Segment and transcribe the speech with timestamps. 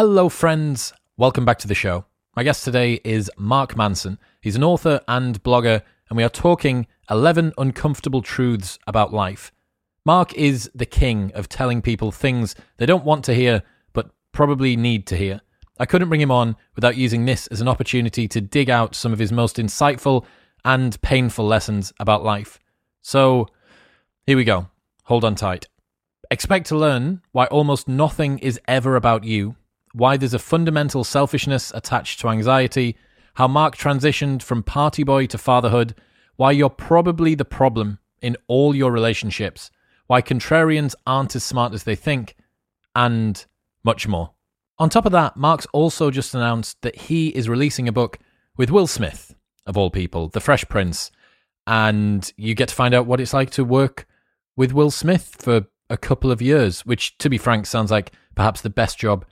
[0.00, 0.92] Hello, friends.
[1.16, 2.04] Welcome back to the show.
[2.36, 4.16] My guest today is Mark Manson.
[4.40, 9.50] He's an author and blogger, and we are talking 11 uncomfortable truths about life.
[10.06, 14.76] Mark is the king of telling people things they don't want to hear, but probably
[14.76, 15.40] need to hear.
[15.80, 19.12] I couldn't bring him on without using this as an opportunity to dig out some
[19.12, 20.24] of his most insightful
[20.64, 22.60] and painful lessons about life.
[23.02, 23.48] So,
[24.28, 24.68] here we go.
[25.06, 25.66] Hold on tight.
[26.30, 29.56] Expect to learn why almost nothing is ever about you,
[29.92, 32.96] why there's a fundamental selfishness attached to anxiety,
[33.34, 35.94] how Mark transitioned from party boy to fatherhood,
[36.36, 39.70] why you're probably the problem in all your relationships,
[40.06, 42.36] why contrarians aren't as smart as they think,
[42.94, 43.46] and
[43.84, 44.32] much more.
[44.78, 48.18] On top of that, Mark's also just announced that he is releasing a book
[48.56, 49.34] with Will Smith,
[49.66, 51.10] of all people, The Fresh Prince,
[51.66, 54.06] and you get to find out what it's like to work
[54.56, 58.60] with Will Smith for a couple of years, which, to be frank, sounds like perhaps
[58.60, 59.24] the best job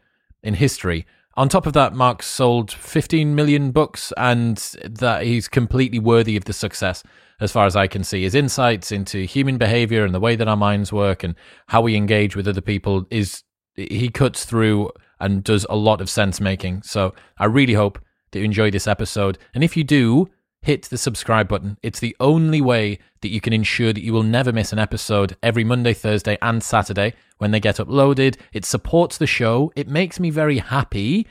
[0.47, 1.07] in history.
[1.35, 6.45] On top of that, Mark's sold 15 million books, and that he's completely worthy of
[6.45, 7.03] the success,
[7.41, 8.23] as far as I can see.
[8.23, 11.35] His insights into human behavior and the way that our minds work and
[11.67, 13.43] how we engage with other people is
[13.75, 16.83] he cuts through and does a lot of sense making.
[16.83, 17.99] So I really hope
[18.31, 19.37] that you enjoy this episode.
[19.55, 20.31] And if you do,
[20.67, 21.79] hit the subscribe button.
[21.81, 25.37] It's the only way that you can ensure that you will never miss an episode
[25.41, 28.37] every Monday, Thursday, and Saturday when they get uploaded.
[28.53, 29.73] It supports the show.
[29.77, 31.29] It makes me very happy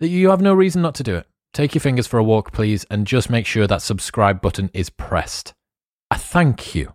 [0.00, 1.26] that you have no reason not to do it.
[1.54, 4.90] Take your fingers for a walk, please, and just make sure that subscribe button is
[4.90, 5.54] pressed.
[6.10, 6.92] A thank you.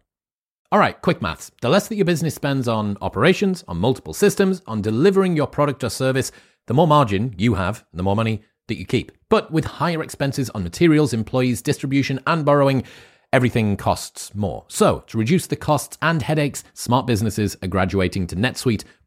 [0.71, 1.49] All right, quick maths.
[1.63, 5.83] The less that your business spends on operations, on multiple systems, on delivering your product
[5.83, 6.31] or service,
[6.67, 9.11] the more margin you have, the more money that you keep.
[9.29, 12.83] But with higher expenses on materials, employees, distribution, and borrowing,
[13.31, 14.65] everything costs more.
[14.67, 18.83] So, to reduce the costs and headaches, smart businesses are graduating to NetSuite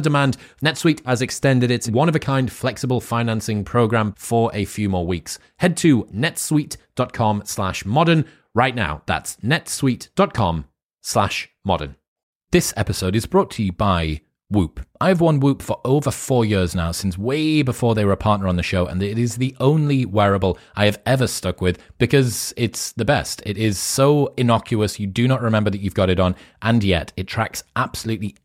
[0.00, 4.88] demand, NetSuite has extended its one of a kind flexible financing program for a few
[4.88, 5.38] more weeks.
[5.56, 9.02] Head to netsuite.com slash modern right now.
[9.06, 10.66] That's netsuite.com
[11.02, 11.96] slash modern.
[12.50, 14.20] This episode is brought to you by
[14.52, 14.84] Whoop.
[15.00, 18.46] I've worn Whoop for over four years now, since way before they were a partner
[18.46, 22.52] on the show, and it is the only wearable I have ever stuck with because
[22.58, 23.42] it's the best.
[23.46, 27.14] It is so innocuous, you do not remember that you've got it on, and yet
[27.16, 28.36] it tracks absolutely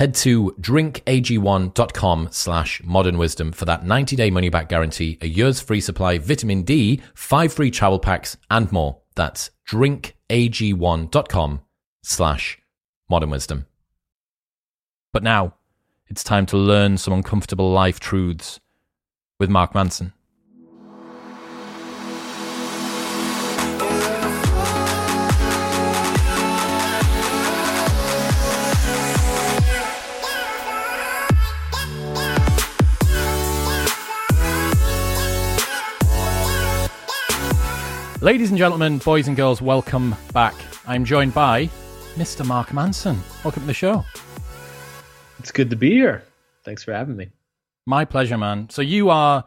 [0.00, 5.60] Head to drinkag1.com slash modern wisdom for that 90 day money back guarantee, a year's
[5.60, 8.96] free supply, vitamin D, five free travel packs, and more.
[9.14, 11.60] That's drinkag1.com
[12.02, 12.58] slash
[13.10, 13.66] modern wisdom.
[15.12, 15.56] But now
[16.08, 18.58] it's time to learn some uncomfortable life truths
[19.38, 20.14] with Mark Manson.
[38.22, 40.54] Ladies and gentlemen, boys and girls, welcome back.
[40.86, 41.70] I'm joined by
[42.16, 42.44] Mr.
[42.44, 43.18] Mark Manson.
[43.42, 44.04] Welcome to the show.
[45.38, 46.22] It's good to be here.
[46.62, 47.30] Thanks for having me.
[47.86, 48.68] My pleasure, man.
[48.68, 49.46] So you are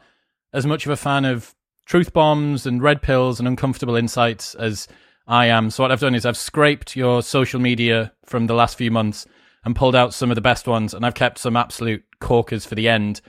[0.53, 1.53] as much of a fan of
[1.85, 4.87] truth bombs and red pills and uncomfortable insights as
[5.27, 5.69] I am.
[5.69, 9.27] So what I've done is I've scraped your social media from the last few months
[9.63, 12.73] and pulled out some of the best ones, and I've kept some absolute corkers for
[12.73, 13.21] the end.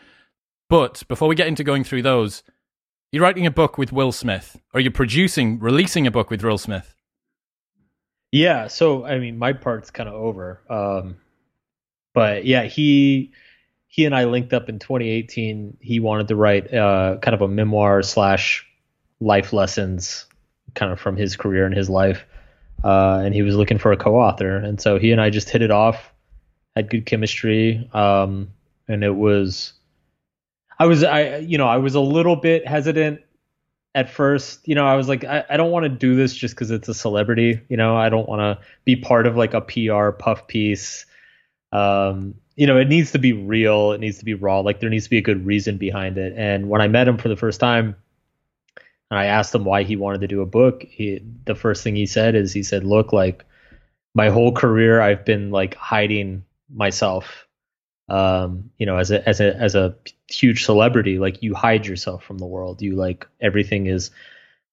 [0.71, 2.43] But before we get into going through those,
[3.15, 6.59] you're writing a book with Will Smith, or you're producing, releasing a book with Will
[6.59, 6.97] Smith.
[8.33, 11.19] Yeah, so I mean, my part's kind of over, um,
[12.13, 13.31] but yeah, he
[13.87, 15.77] he and I linked up in 2018.
[15.81, 18.67] He wanted to write uh, kind of a memoir slash
[19.21, 20.27] life lessons,
[20.75, 22.27] kind of from his career and his life,
[22.83, 25.63] uh, and he was looking for a co-author, and so he and I just hit
[25.63, 26.13] it off,
[26.75, 28.51] had good chemistry, um,
[28.89, 29.73] and it was
[30.79, 33.21] I was I you know I was a little bit hesitant
[33.95, 34.67] at first.
[34.67, 36.89] You know I was like I, I don't want to do this just because it's
[36.89, 37.61] a celebrity.
[37.69, 41.07] You know I don't want to be part of like a PR puff piece.
[41.73, 43.93] Um, you know it needs to be real.
[43.93, 44.61] It needs to be raw.
[44.61, 46.35] Like there needs to be a good reason behind it.
[46.37, 47.97] And when I met him for the first time,
[49.11, 51.97] and I asked him why he wanted to do a book, he the first thing
[51.97, 53.45] he said is he said, "Look, like
[54.15, 57.44] my whole career I've been like hiding myself
[58.09, 59.97] um, you know, as a as a as a
[60.29, 62.83] huge celebrity, like you hide yourself from the world.
[62.83, 64.11] You like everything is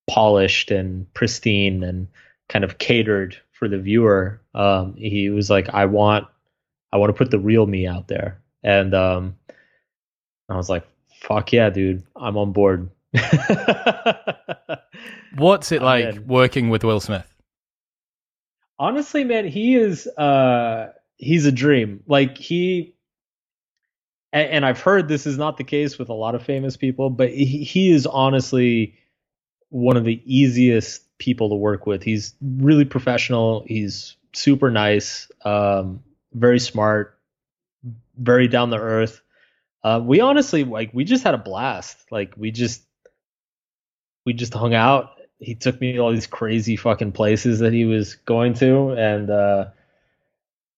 [0.09, 2.07] polished and pristine and
[2.49, 4.41] kind of catered for the viewer.
[4.53, 6.27] Um, he was like, I want
[6.91, 8.41] I want to put the real me out there.
[8.63, 9.37] And um,
[10.49, 10.85] I was like,
[11.21, 12.89] fuck yeah, dude, I'm on board.
[15.37, 17.27] What's it like working with Will Smith?
[18.77, 22.03] Honestly, man, he is uh he's a dream.
[22.07, 22.95] Like he
[24.33, 27.09] and, and, I've heard this is not the case with a lot of famous people,
[27.09, 28.95] but he, he is honestly
[29.69, 32.03] one of the easiest people to work with.
[32.03, 33.63] He's really professional.
[33.67, 37.17] He's super nice, um, very smart,
[38.17, 39.21] very down to earth.
[39.83, 41.97] Uh, we honestly like we just had a blast.
[42.11, 42.83] Like we just
[44.25, 45.11] we just hung out.
[45.39, 49.29] He took me to all these crazy fucking places that he was going to, and
[49.29, 49.65] uh,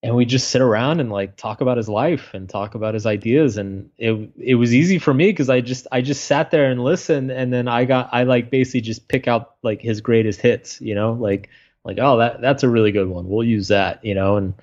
[0.04, 3.06] and we just sit around and like talk about his life and talk about his
[3.06, 3.56] ideas.
[3.56, 6.84] And it it was easy for me because I just I just sat there and
[6.84, 10.82] listened and then I got I like basically just pick out like his greatest hits
[10.82, 11.50] you know like
[11.86, 13.30] like oh that that's a really good one.
[13.30, 14.54] We'll use that you know and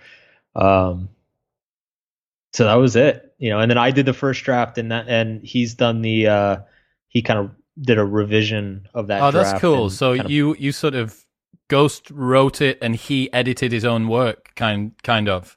[0.54, 1.08] um
[2.52, 3.60] so that was it you know.
[3.60, 6.56] And then I did the first draft and that and he's done the uh
[7.08, 7.50] he kind of
[7.80, 9.88] did a revision of that oh that's cool.
[9.88, 11.24] so you you sort of
[11.70, 15.56] Ghost wrote it and he edited his own work, kind kind of.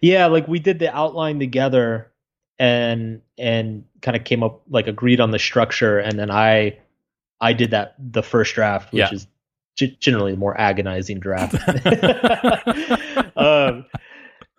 [0.00, 2.12] Yeah, like we did the outline together
[2.58, 6.78] and and kind of came up like agreed on the structure and then I
[7.40, 9.14] I did that the first draft, which yeah.
[9.14, 9.26] is
[9.76, 11.54] g- generally the more agonizing draft.
[13.36, 13.86] um,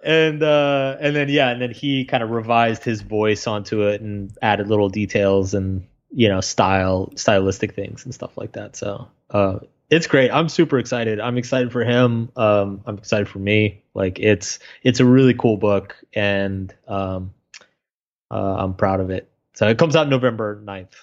[0.04, 4.02] and uh, and then yeah, and then he kind of revised his voice onto it
[4.02, 8.76] and added little details and you know style stylistic things and stuff like that.
[8.76, 9.60] So uh,
[9.90, 10.32] it's great.
[10.32, 11.20] I'm super excited.
[11.20, 12.32] I'm excited for him.
[12.36, 13.84] Um, I'm excited for me.
[13.94, 17.34] Like it's it's a really cool book, and um,
[18.32, 19.30] uh, I'm proud of it.
[19.54, 20.94] So it comes out November 9th.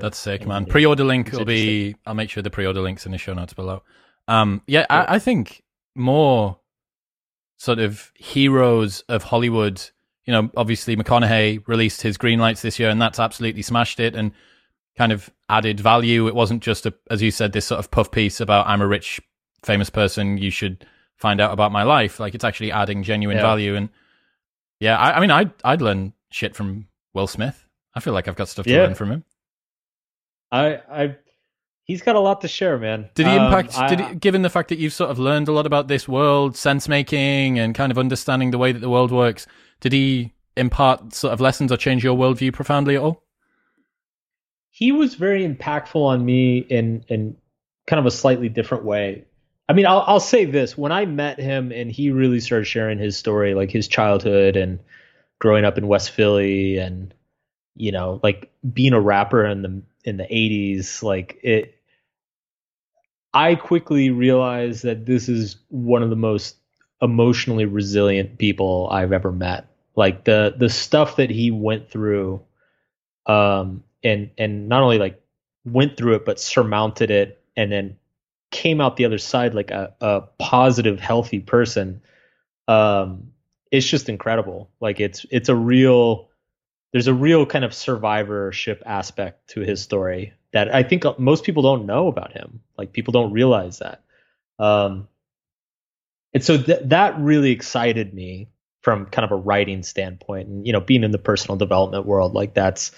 [0.00, 0.66] That's sick, man.
[0.66, 1.96] Pre-order link will be.
[2.06, 3.82] I'll make sure the pre-order links in the show notes below.
[4.26, 5.04] Um, yeah, yeah.
[5.08, 5.62] I, I think
[5.94, 6.58] more
[7.58, 9.82] sort of heroes of Hollywood.
[10.24, 14.14] You know, obviously McConaughey released his Greenlights this year, and that's absolutely smashed it.
[14.14, 14.32] And
[14.96, 16.26] kind of added value.
[16.26, 18.86] It wasn't just a, as you said, this sort of puff piece about I'm a
[18.86, 19.20] rich,
[19.62, 20.38] famous person.
[20.38, 22.18] You should find out about my life.
[22.18, 23.42] Like it's actually adding genuine yeah.
[23.42, 23.76] value.
[23.76, 23.90] And
[24.80, 27.66] yeah, I, I, mean, I'd I'd learn shit from Will Smith.
[27.94, 28.78] I feel like I've got stuff to yeah.
[28.78, 29.24] learn from him.
[30.50, 31.16] I I
[31.84, 33.10] he's got a lot to share, man.
[33.14, 33.76] Did he impact?
[33.76, 35.88] Um, I, did he, given the fact that you've sort of learned a lot about
[35.88, 39.46] this world, sense making, and kind of understanding the way that the world works,
[39.80, 43.22] did he impart sort of lessons or change your worldview profoundly at all?
[44.72, 47.36] He was very impactful on me in in
[47.86, 49.24] kind of a slightly different way.
[49.68, 52.98] I mean, I'll I'll say this: when I met him and he really started sharing
[52.98, 54.80] his story, like his childhood and
[55.38, 57.14] growing up in West Philly, and
[57.76, 61.74] you know, like being a rapper in the in the '80s, like it.
[63.34, 66.56] I quickly realized that this is one of the most
[67.00, 69.66] emotionally resilient people I've ever met.
[69.96, 72.42] Like the the stuff that he went through
[73.26, 75.20] um and and not only like
[75.64, 77.96] went through it but surmounted it and then
[78.50, 82.02] came out the other side like a, a positive healthy person
[82.68, 83.32] um
[83.70, 86.28] it's just incredible like it's it's a real
[86.92, 91.62] there's a real kind of survivorship aspect to his story that I think most people
[91.62, 92.60] don't know about him.
[92.76, 94.02] Like people don't realize that.
[94.58, 95.08] Um,
[96.34, 98.48] and so th- that really excited me
[98.82, 102.34] from kind of a writing standpoint and you know being in the personal development world
[102.34, 102.90] like that's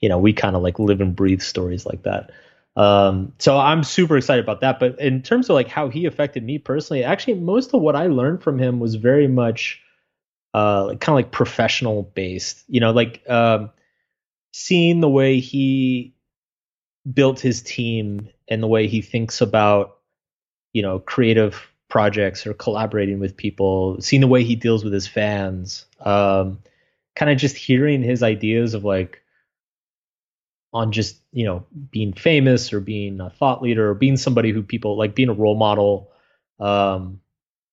[0.00, 2.30] you know we kind of like live and breathe stories like that.
[2.76, 4.78] Um, so i'm super excited about that.
[4.78, 8.06] But in terms of like how he affected me personally actually most of what i
[8.06, 9.80] learned from him was very much
[10.54, 12.64] uh kind of like professional based.
[12.68, 13.70] You know like um
[14.52, 16.14] seeing the way he
[17.12, 19.98] built his team and the way he thinks about
[20.72, 25.06] you know creative projects or collaborating with people, seeing the way he deals with his
[25.06, 26.58] fans, um,
[27.16, 29.22] kind of just hearing his ideas of like
[30.78, 34.62] on just you know being famous or being a thought leader or being somebody who
[34.62, 36.12] people like being a role model.
[36.60, 37.20] Um,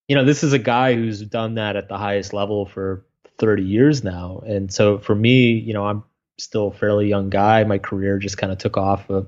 [0.07, 3.05] you know, this is a guy who's done that at the highest level for
[3.37, 6.03] 30 years now, and so for me, you know, I'm
[6.39, 7.63] still a fairly young guy.
[7.63, 9.23] My career just kind of took off uh,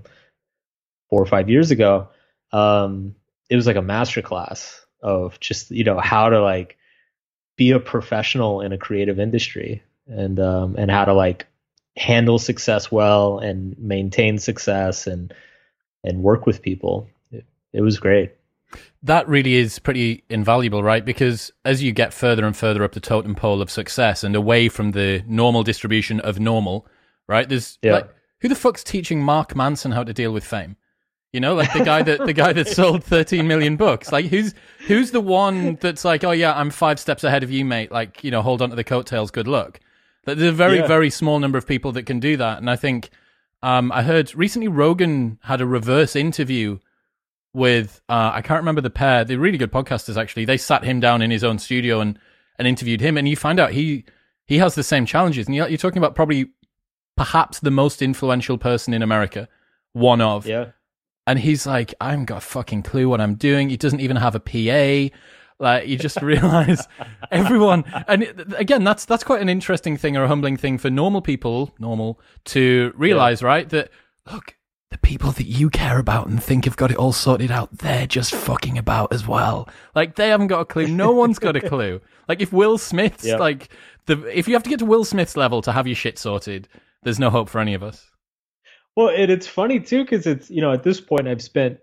[1.09, 2.09] four or five years ago.
[2.51, 3.15] Um,
[3.49, 6.77] it was like a master class of just you know how to like
[7.57, 11.45] be a professional in a creative industry and um and how to like
[11.97, 15.33] handle success well and maintain success and
[16.03, 18.31] and work with people it, it was great
[19.03, 21.05] that really is pretty invaluable, right?
[21.05, 24.69] Because as you get further and further up the totem pole of success and away
[24.69, 26.87] from the normal distribution of normal,
[27.27, 27.47] right?
[27.47, 27.93] There's yeah.
[27.93, 28.09] like,
[28.41, 30.75] who the fuck's teaching Mark Manson how to deal with fame?
[31.31, 34.11] You know, like the guy that the guy that sold 13 million books.
[34.11, 34.53] Like who's
[34.87, 37.91] who's the one that's like, oh yeah, I'm five steps ahead of you, mate.
[37.91, 39.29] Like you know, hold on to the coattails.
[39.29, 39.79] Good luck.
[40.35, 40.87] There's a very yeah.
[40.87, 43.09] very small number of people that can do that, and I think
[43.63, 46.79] um, I heard recently Rogan had a reverse interview
[47.53, 49.23] with uh, I can't remember the pair.
[49.23, 50.45] They're really good podcasters actually.
[50.45, 52.19] They sat him down in his own studio and
[52.59, 54.05] and interviewed him, and you find out he
[54.45, 55.47] he has the same challenges.
[55.47, 56.49] And you're, you're talking about probably
[57.15, 59.47] perhaps the most influential person in America,
[59.93, 60.45] one of.
[60.45, 60.71] Yeah
[61.27, 63.69] and he's like, I haven't got a fucking clue what I'm doing.
[63.69, 65.13] He doesn't even have a PA.
[65.59, 66.87] Like you just realize
[67.31, 71.21] everyone, and again, that's that's quite an interesting thing or a humbling thing for normal
[71.21, 73.47] people, normal to realize, yeah.
[73.47, 73.69] right?
[73.69, 73.89] That
[74.31, 74.55] look,
[74.91, 78.07] the people that you care about and think have got it all sorted out, they're
[78.07, 79.67] just fucking about as well.
[79.95, 80.87] Like they haven't got a clue.
[80.87, 82.01] No one's got a clue.
[82.27, 83.37] Like if Will Smith's yeah.
[83.37, 83.69] like
[84.05, 86.67] the if you have to get to Will Smith's level to have your shit sorted,
[87.03, 88.11] there's no hope for any of us.
[88.95, 91.79] Well, and it's funny too because it's you know at this point I've spent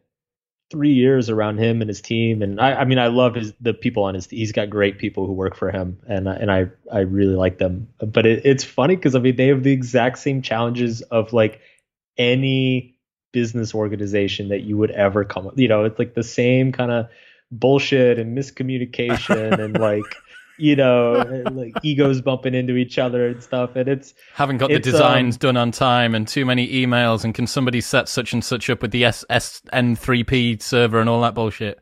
[0.70, 3.74] three years around him and his team, and I, I mean I love his the
[3.74, 4.26] people on his.
[4.28, 7.88] He's got great people who work for him, and and I I really like them.
[7.98, 11.60] But it, it's funny because I mean they have the exact same challenges of like
[12.16, 12.96] any
[13.32, 15.50] business organization that you would ever come.
[15.56, 17.08] You know, it's like the same kind of
[17.50, 20.16] bullshit and miscommunication and like
[20.58, 23.76] you know, like egos bumping into each other and stuff.
[23.76, 27.24] And it's haven't got it's, the designs um, done on time and too many emails.
[27.24, 31.34] And can somebody set such and such up with the SSN3P server and all that
[31.34, 31.80] bullshit?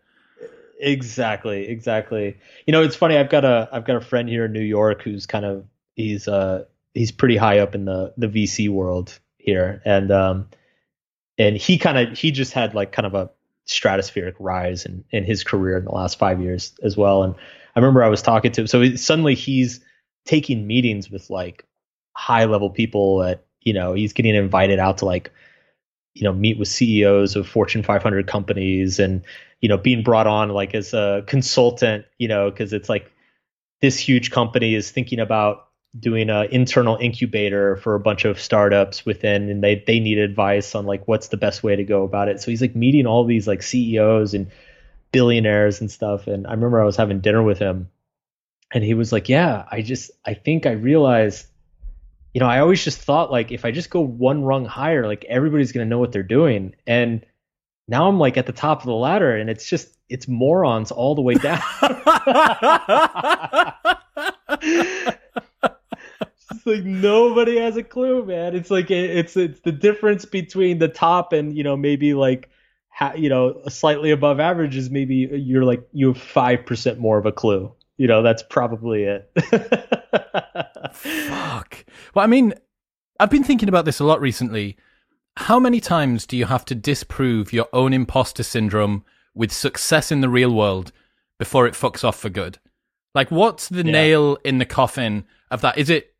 [0.80, 2.36] Exactly, exactly.
[2.66, 3.16] You know, it's funny.
[3.16, 5.64] I've got a I've got a friend here in New York who's kind of
[5.94, 10.48] he's uh he's pretty high up in the the VC world here, and um
[11.38, 13.30] and he kind of he just had like kind of a
[13.66, 17.36] stratospheric rise in in his career in the last five years as well, and
[17.74, 18.66] I remember I was talking to him.
[18.66, 19.80] So suddenly he's
[20.26, 21.66] taking meetings with like
[22.14, 25.32] high level people at, you know, he's getting invited out to like,
[26.14, 29.24] you know, meet with CEOs of Fortune 500 companies and,
[29.60, 33.10] you know, being brought on like as a consultant, you know, because it's like
[33.80, 39.04] this huge company is thinking about doing an internal incubator for a bunch of startups
[39.04, 42.28] within and they they need advice on like what's the best way to go about
[42.28, 44.50] it so he's like meeting all these like CEOs and
[45.12, 46.26] billionaires and stuff.
[46.26, 47.88] And I remember I was having dinner with him
[48.72, 51.46] and he was like, Yeah, I just, I think I realized,
[52.34, 55.24] you know, I always just thought like if I just go one rung higher, like
[55.28, 56.74] everybody's going to know what they're doing.
[56.86, 57.24] And
[57.88, 61.14] now I'm like at the top of the ladder and it's just, it's morons all
[61.14, 61.60] the way down.
[66.64, 68.54] it's like nobody has a clue, man.
[68.54, 72.50] It's like it's it's the difference between the top and you know maybe like
[72.92, 77.18] ha- you know, slightly above average is maybe you're like you have five percent more
[77.18, 77.72] of a clue.
[77.96, 79.30] You know, that's probably it.
[80.92, 81.84] Fuck.
[82.14, 82.54] Well, I mean,
[83.20, 84.76] I've been thinking about this a lot recently.
[85.36, 90.20] How many times do you have to disprove your own imposter syndrome with success in
[90.20, 90.92] the real world
[91.38, 92.58] before it fucks off for good?
[93.14, 93.92] Like, what's the yeah.
[93.92, 95.78] nail in the coffin of that?
[95.78, 96.14] Is it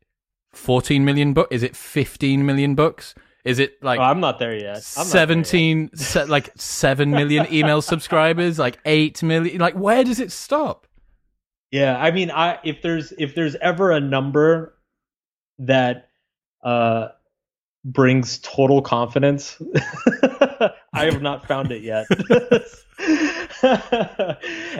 [0.53, 1.53] 14 million books?
[1.53, 3.13] Is it 15 million books?
[3.45, 4.77] Is it like oh, I'm not there yet.
[4.97, 5.99] I'm 17 yet.
[5.99, 10.87] Se- like 7 million email subscribers, like 8 million like where does it stop?
[11.71, 14.77] Yeah, I mean, I if there's if there's ever a number
[15.59, 16.09] that
[16.63, 17.09] uh
[17.85, 19.61] brings total confidence.
[20.93, 22.05] I have not found it yet.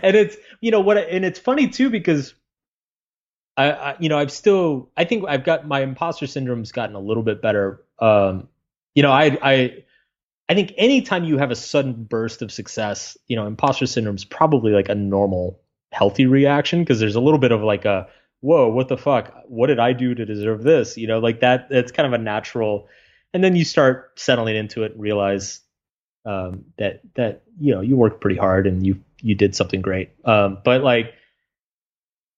[0.03, 2.33] and it's you know what and it's funny too because
[3.57, 6.99] I, I, you know I've still I think I've got my imposter syndrome's gotten a
[6.99, 7.81] little bit better.
[7.99, 8.47] Um,
[8.95, 9.83] you know I I
[10.49, 14.25] I think anytime you have a sudden burst of success, you know imposter syndrome is
[14.25, 15.59] probably like a normal
[15.91, 18.07] healthy reaction because there's a little bit of like a
[18.41, 21.67] whoa what the fuck what did I do to deserve this you know like that
[21.69, 22.87] it's kind of a natural
[23.33, 25.61] and then you start settling into it and realize
[26.25, 30.11] um, that that you know you worked pretty hard and you you did something great
[30.25, 31.13] um, but like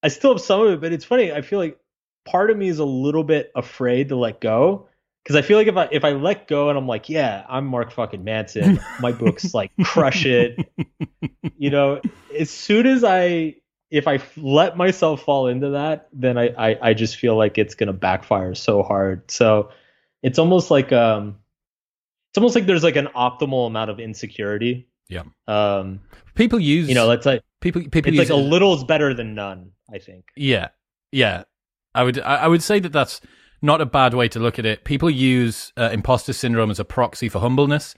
[0.05, 1.31] I still have some of it, but it's funny.
[1.31, 1.79] I feel like
[2.25, 4.87] part of me is a little bit afraid to let go
[5.25, 7.65] because I feel like if I if I let go and I'm like, yeah, I'm
[7.65, 10.59] Mark fucking Manson, my books like crush it.
[11.57, 12.01] You know,
[12.37, 13.55] as soon as I
[13.89, 17.75] if I let myself fall into that, then I I, I just feel like it's
[17.75, 19.31] gonna backfire so hard.
[19.31, 19.69] So
[20.21, 21.37] it's almost like um
[22.29, 24.89] it's almost like there's like an optimal amount of insecurity.
[25.07, 25.23] Yeah.
[25.47, 26.01] Um
[26.35, 29.13] people use you know, let's like people people it's use like a little is better
[29.13, 29.71] than none.
[29.91, 30.25] I think.
[30.35, 30.69] Yeah,
[31.11, 31.43] yeah.
[31.93, 33.21] I would I, I would say that that's
[33.65, 34.83] not a bad way to look at it.
[34.85, 37.95] People use uh, imposter syndrome as a proxy for humbleness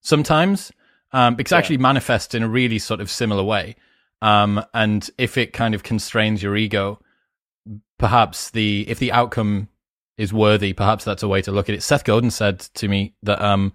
[0.00, 0.72] sometimes,
[1.12, 1.58] um, because it Yeah.
[1.58, 3.76] actually manifests in a really sort of similar way.
[4.22, 7.00] Um, and if it kind of constrains your ego,
[7.98, 9.68] perhaps the if the outcome
[10.16, 11.82] is worthy, perhaps that's a way to look at it.
[11.82, 13.72] Seth Godin said to me that um,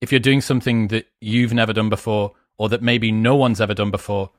[0.00, 3.74] if you're doing something that you've never done before, or that maybe no one's ever
[3.74, 4.30] done before,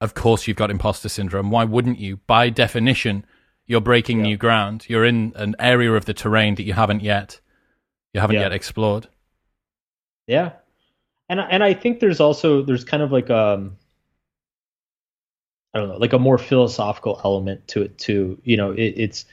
[0.00, 1.50] of course you've got imposter syndrome.
[1.50, 2.18] Why wouldn't you?
[2.26, 3.24] By definition,
[3.66, 4.24] you're breaking Yeah.
[4.24, 4.86] new ground.
[4.88, 7.40] You're in an area of the terrain that you haven't yet
[8.14, 8.42] you haven't Yeah.
[8.42, 9.08] yet explored.
[10.26, 10.52] Yeah,
[11.28, 13.76] and and I think there's also there's kind of like um
[15.74, 18.38] I don't know like a more philosophical element to it too.
[18.44, 19.24] You know, it, it's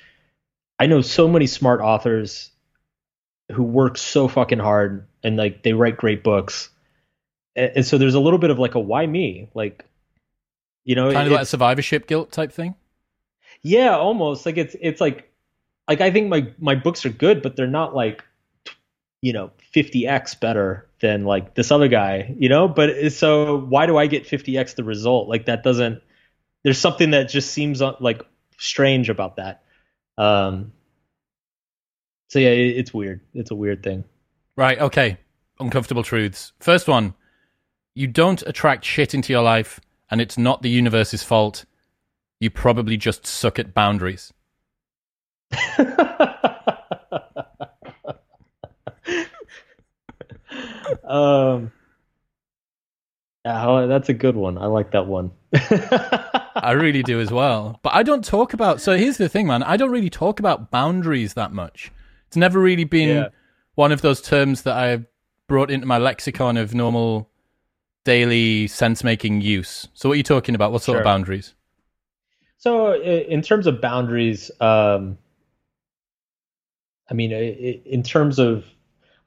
[0.80, 2.52] I know so many smart authors
[3.52, 6.70] who work so fucking hard and like they write great books,
[7.56, 9.86] and, and so there's a little bit of like a why me like.
[10.86, 12.74] You know, Kind of like a survivorship guilt type thing.
[13.62, 15.32] Yeah, almost like it's it's like
[15.88, 18.24] like I think my my books are good, but they're not like
[19.22, 22.68] you know 50x better than like this other guy, you know.
[22.68, 25.28] But so why do I get 50x the result?
[25.28, 26.02] Like that doesn't.
[26.64, 28.22] There's something that just seems uh, like
[28.58, 29.64] strange about that.
[30.18, 30.74] Um.
[32.30, 33.22] So yeah, it, it's weird.
[33.34, 34.04] It's a weird thing.
[34.56, 35.18] Right, okay.
[35.60, 36.54] Uncomfortable truths.
[36.60, 37.16] First one
[37.96, 41.66] you don't attract shit into your life, and it's not the universe's fault.
[42.40, 44.34] You probably just suck at boundaries.
[51.04, 51.72] um.
[53.46, 54.58] yeah, that's a good one.
[54.58, 55.32] I like that one.
[55.54, 57.80] I really do as well.
[57.84, 58.82] But I don't talk about.
[58.82, 59.64] So here's the thing, man.
[59.64, 61.92] I don't really talk about boundaries that much.
[62.28, 63.28] It's never really been Yeah.
[63.76, 65.06] one of those terms that I've
[65.48, 67.30] brought into my lexicon of normal
[68.06, 69.88] daily sense making use.
[69.94, 70.72] So what are you talking about?
[70.72, 71.54] What sort of boundaries?
[72.60, 75.18] So, in terms of boundaries, um,
[77.10, 78.66] I mean, in terms of,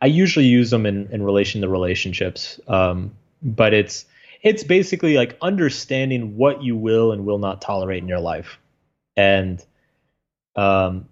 [0.02, 4.04] I usually use them in, in relation to relationships, um, but it's
[4.42, 8.58] it's basically like understanding what you will and will not tolerate in your life,
[9.16, 9.64] and
[10.54, 11.08] um,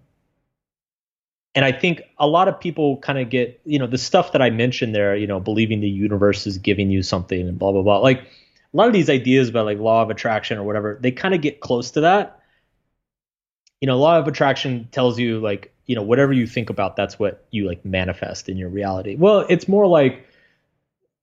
[1.55, 4.43] and I think a lot of people kind of get, you know, the stuff that
[4.43, 7.81] I mentioned there, you know, believing the universe is giving you something and blah blah
[7.81, 8.27] blah, like
[8.73, 11.41] a lot of these ideas about like law of attraction or whatever, they kind of
[11.41, 12.41] get close to that.
[13.81, 17.19] You know, law of attraction tells you like, you know, whatever you think about, that's
[17.19, 19.15] what you like manifest in your reality.
[19.15, 20.25] Well, it's more like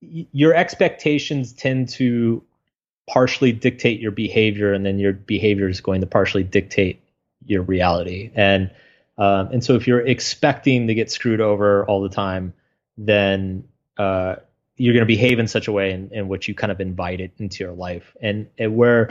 [0.01, 2.43] your expectations tend to
[3.09, 7.01] partially dictate your behavior, and then your behavior is going to partially dictate
[7.47, 8.31] your reality.
[8.35, 8.71] And
[9.17, 12.53] um, and so if you're expecting to get screwed over all the time,
[12.97, 13.65] then
[13.97, 14.37] uh,
[14.79, 17.21] you're going to behave in such a way in, in which you kind of invite
[17.21, 18.17] it into your life.
[18.23, 19.11] And, and where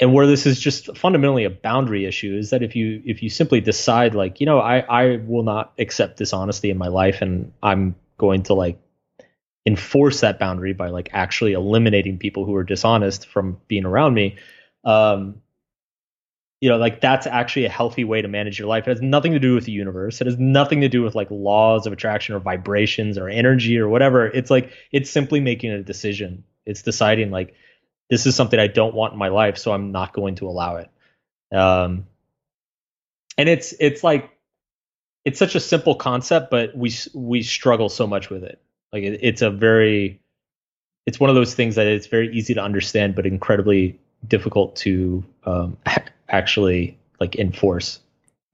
[0.00, 3.28] and where this is just fundamentally a boundary issue is that if you if you
[3.28, 7.52] simply decide like you know i i will not accept dishonesty in my life and
[7.62, 8.80] i'm going to like
[9.66, 14.36] enforce that boundary by like actually eliminating people who are dishonest from being around me
[14.84, 15.40] um
[16.60, 18.88] you know like that's actually a healthy way to manage your life.
[18.88, 20.20] It has nothing to do with the universe.
[20.20, 23.88] It has nothing to do with like laws of attraction or vibrations or energy or
[23.88, 24.26] whatever.
[24.26, 26.44] It's like it's simply making a decision.
[26.66, 27.54] It's deciding like
[28.10, 30.76] this is something i don't want in my life so i'm not going to allow
[30.76, 30.90] it.
[31.52, 32.06] Um
[33.36, 34.30] and it's it's like
[35.24, 38.60] it's such a simple concept but we we struggle so much with it.
[38.92, 40.20] Like it, it's a very
[41.06, 45.24] it's one of those things that it's very easy to understand but incredibly difficult to
[45.44, 45.76] um,
[46.28, 48.00] actually like enforce.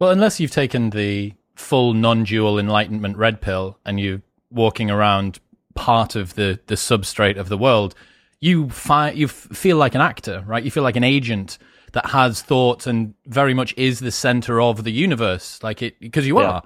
[0.00, 5.38] Well, unless you've taken the full non-dual enlightenment red pill and you're walking around
[5.74, 7.94] part of the the substrate of the world,
[8.40, 10.62] you fi- you feel like an actor, right?
[10.62, 11.59] You feel like an agent
[11.92, 16.27] that has thoughts and very much is the center of the universe, like it because
[16.27, 16.48] you yeah.
[16.48, 16.62] are.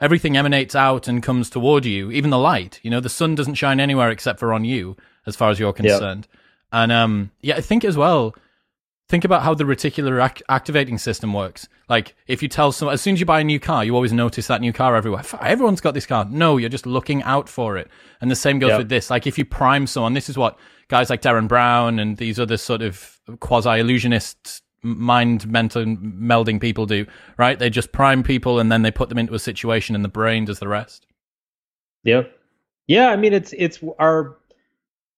[0.00, 2.80] Everything emanates out and comes toward you, even the light.
[2.82, 5.74] You know, the sun doesn't shine anywhere except for on you, as far as you're
[5.74, 6.26] concerned.
[6.32, 6.39] Yeah.
[6.72, 8.34] And um, yeah, I think as well
[9.10, 11.68] think about how the reticular ac- activating system works.
[11.88, 14.12] Like, if you tell someone, as soon as you buy a new car, you always
[14.12, 15.24] notice that new car everywhere.
[15.42, 16.24] Everyone's got this car.
[16.30, 17.88] No, you're just looking out for it.
[18.20, 18.78] And the same goes yep.
[18.78, 19.10] with this.
[19.10, 20.56] Like, if you prime someone, this is what
[20.86, 26.86] guys like Derren Brown and these other sort of quasi illusionist mind mental melding people
[26.86, 27.04] do,
[27.36, 27.58] right?
[27.58, 30.44] They just prime people and then they put them into a situation and the brain
[30.44, 31.06] does the rest.
[32.04, 32.22] Yeah.
[32.86, 33.10] Yeah.
[33.10, 34.38] I mean, it's, it's our,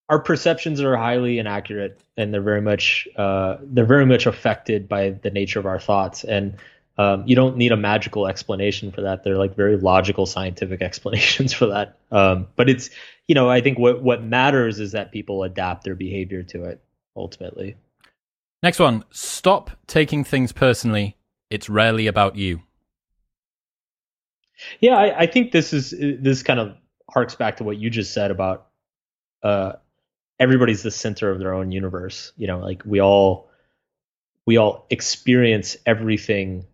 [0.09, 5.11] our perceptions are highly inaccurate and they're very much uh, they're very much affected by
[5.11, 6.25] the nature of our thoughts.
[6.25, 6.59] And
[6.99, 9.25] um, you don't need a magical explanation for that.
[9.25, 11.99] They're like very logical scientific explanations for that.
[12.11, 12.91] Um, but it's
[13.29, 16.83] you know i think what what matters is that people adapt their behavior to it
[17.17, 17.77] ultimately.
[18.63, 19.05] Next one.
[19.11, 21.17] Stop taking things personally.
[21.51, 22.63] It's rarely about you.
[24.81, 26.77] Yeah i, I think this is this kind of
[27.09, 28.69] harks back to what you just said about
[29.43, 29.73] uh,
[30.43, 32.33] everybody's the center of their own universe.
[32.37, 33.49] You know, like we all
[34.45, 36.67] we all experience everything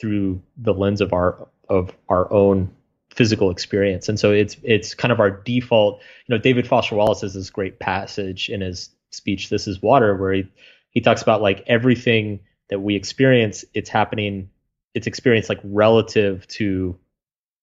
[0.00, 2.70] through the lens of our of our own
[3.10, 4.08] physical experience.
[4.08, 6.00] And so it's it's kind of our default.
[6.26, 10.16] You know, David Foster Wallace has this great passage in his speech "This Is Water"
[10.16, 10.44] where he
[10.90, 14.50] he talks about like everything that we experience, it's happening,
[14.94, 16.96] it's experienced like relative to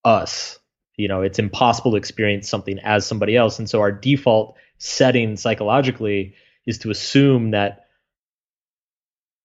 [0.04, 0.60] us.
[0.97, 3.60] You know, it's impossible to experience something as somebody else.
[3.60, 7.86] And so our default setting psychologically is to assume that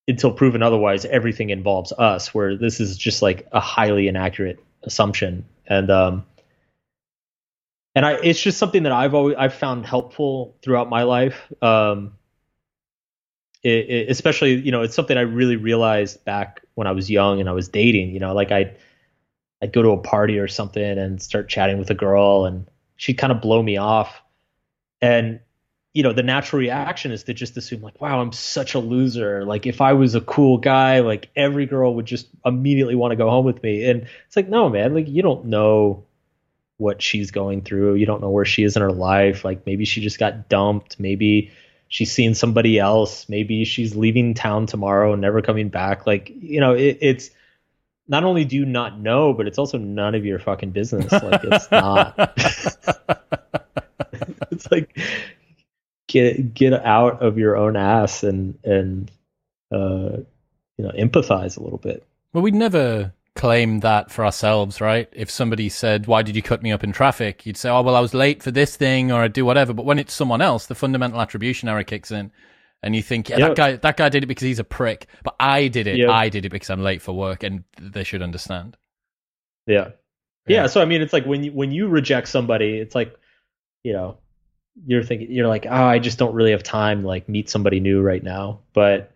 [0.05, 5.45] until proven otherwise, everything involves us, where this is just like a highly inaccurate assumption.
[5.65, 6.25] And um,
[7.95, 11.51] and I, it's just something that I've always I've found helpful throughout my life.
[11.61, 12.13] Um,
[13.63, 17.39] it, it, especially, you know, it's something I really realized back when I was young
[17.39, 18.11] and I was dating.
[18.11, 18.77] You know, like I, I'd,
[19.61, 23.17] I'd go to a party or something and start chatting with a girl, and she'd
[23.17, 24.21] kind of blow me off
[25.01, 25.39] and
[25.93, 29.43] you know the natural reaction is to just assume like wow i'm such a loser.
[29.45, 33.15] Like if i was a cool guy like every girl would just immediately want to
[33.15, 33.89] go home with me.
[33.89, 34.93] And it's like no man.
[34.93, 36.05] Like you don't know
[36.77, 37.95] what she's going through.
[37.95, 39.43] You don't know where she is in her life.
[39.43, 40.99] Like maybe she just got dumped.
[40.99, 41.51] Maybe
[41.89, 43.27] she's seeing somebody else.
[43.27, 46.05] Maybe she's leaving town tomorrow and never coming back.
[46.05, 47.31] Like you know it, it's
[48.07, 51.11] not only do you not know but it's also none of your fucking business.
[51.11, 52.15] Like it's not
[54.59, 54.97] it's like
[56.07, 59.11] get get out of your own ass and and
[59.71, 60.17] uh,
[60.77, 62.05] you know empathize a little bit.
[62.33, 65.07] Well, we'd never claim that for ourselves, right?
[65.13, 67.95] If somebody said, "Why did you cut me up in traffic?" You'd say, "Oh, well,
[67.95, 70.65] I was late for this thing, or I'd do whatever." But when it's someone else,
[70.65, 72.31] the fundamental attribution error kicks in,
[72.83, 73.47] and you think, "Yeah, yep.
[73.49, 75.97] that guy, that guy did it because he's a prick," but I did it.
[75.97, 76.09] Yep.
[76.09, 78.75] I did it because I'm late for work, and they should understand.
[79.67, 79.89] Yeah.
[80.47, 80.67] yeah, yeah.
[80.67, 83.15] So I mean, it's like when you when you reject somebody, it's like,
[83.83, 84.17] you know,
[84.85, 87.79] you're thinking you're like, oh, I just don't really have time to like meet somebody
[87.79, 88.59] new right now.
[88.73, 89.11] But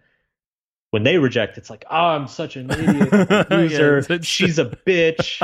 [0.91, 4.05] when they reject, it's like, oh, I'm such an idiot, loser.
[4.09, 5.41] yeah, She's a bitch.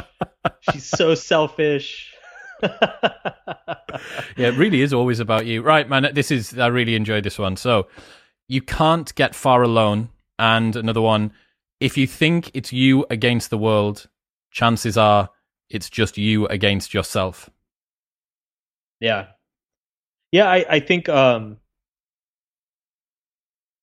[0.71, 2.13] She's so selfish.
[2.61, 3.79] yeah,
[4.37, 6.09] it really is always about you, right, man?
[6.13, 7.55] This is I really enjoyed this one.
[7.55, 7.87] So
[8.47, 11.31] you can't get far alone, and another one.
[11.79, 14.09] If you think it's you against the world,
[14.51, 15.29] chances are
[15.69, 17.49] it's just you against yourself.
[18.99, 19.27] Yeah,
[20.31, 21.57] yeah, I, I think um,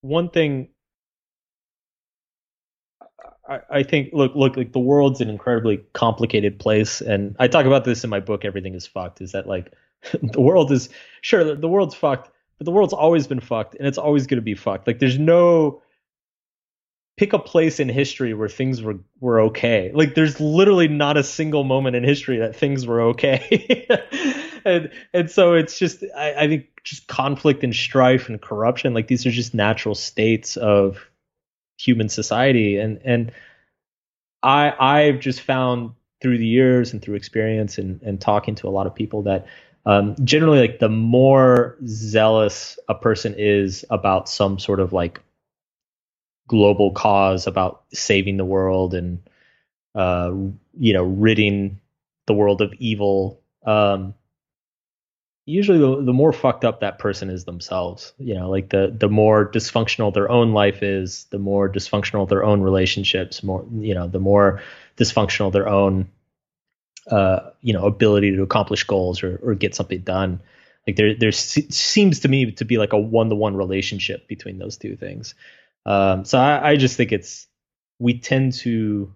[0.03, 0.69] one thing
[3.49, 7.67] I, I think look look like the world's an incredibly complicated place, and I talk
[7.67, 8.45] about this in my book.
[8.45, 9.21] Everything is fucked.
[9.21, 9.73] Is that like
[10.23, 10.89] the world is
[11.21, 14.39] sure the, the world's fucked, but the world's always been fucked, and it's always going
[14.39, 14.87] to be fucked.
[14.87, 15.83] Like there's no
[17.17, 19.91] pick a place in history where things were were okay.
[19.95, 23.87] Like there's literally not a single moment in history that things were okay.
[24.65, 29.09] and and so it's just I, I think just conflict and strife and corruption like
[29.09, 31.09] these are just natural states of
[31.79, 33.33] human society and and
[34.43, 38.71] I I've just found through the years and through experience and and talking to a
[38.71, 39.47] lot of people that
[39.87, 45.21] um, generally like the more zealous a person is about some sort of like
[46.49, 49.29] global cause about saving the world and
[49.95, 50.33] uh,
[50.79, 51.81] you know ridding
[52.27, 54.15] the world of evil um,
[55.45, 59.09] usually the, the more fucked up that person is themselves you know like the the
[59.09, 64.07] more dysfunctional their own life is the more dysfunctional their own relationships more you know
[64.07, 64.63] the more
[64.97, 66.09] dysfunctional their own
[67.11, 70.41] uh, you know ability to accomplish goals or or get something done.
[70.87, 74.59] Like there there seems to me to be like a one to one relationship between
[74.59, 75.35] those two things.
[75.87, 77.47] Um, so I, I just think it's
[77.99, 79.15] we tend to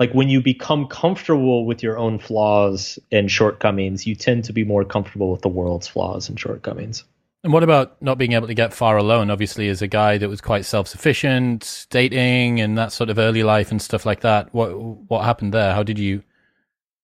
[0.00, 4.64] like when you become comfortable with your own flaws and shortcomings, you tend to be
[4.64, 7.04] more comfortable with the world's flaws and shortcomings.
[7.44, 9.30] And what about not being able to get far alone?
[9.30, 13.72] Obviously, as a guy that was quite self-sufficient, dating and that sort of early life
[13.72, 14.54] and stuff like that.
[14.54, 15.74] What what happened there?
[15.74, 16.22] How did you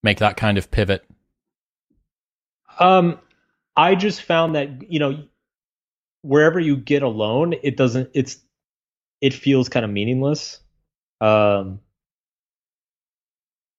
[0.04, 1.04] make that kind of pivot?
[2.78, 3.18] Um,
[3.76, 5.24] I just found that you know,
[6.22, 8.10] wherever you get alone, it doesn't.
[8.14, 8.38] It's
[9.20, 10.60] it feels kind of meaningless.
[11.20, 11.80] Um,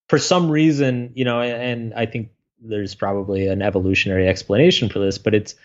[0.09, 5.17] for some reason, you know, and I think there's probably an evolutionary explanation for this,
[5.17, 5.55] but it's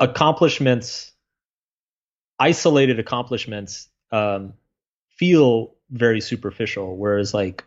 [0.00, 1.12] accomplishments,
[2.38, 4.54] isolated accomplishments, um,
[5.10, 7.64] feel very superficial, whereas like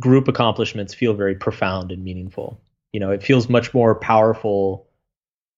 [0.00, 2.60] group accomplishments feel very profound and meaningful.
[2.92, 4.86] You know, it feels much more powerful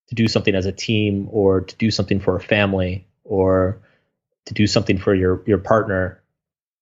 [0.09, 3.81] to do something as a team or to do something for a family or
[4.47, 6.23] to do something for your your partner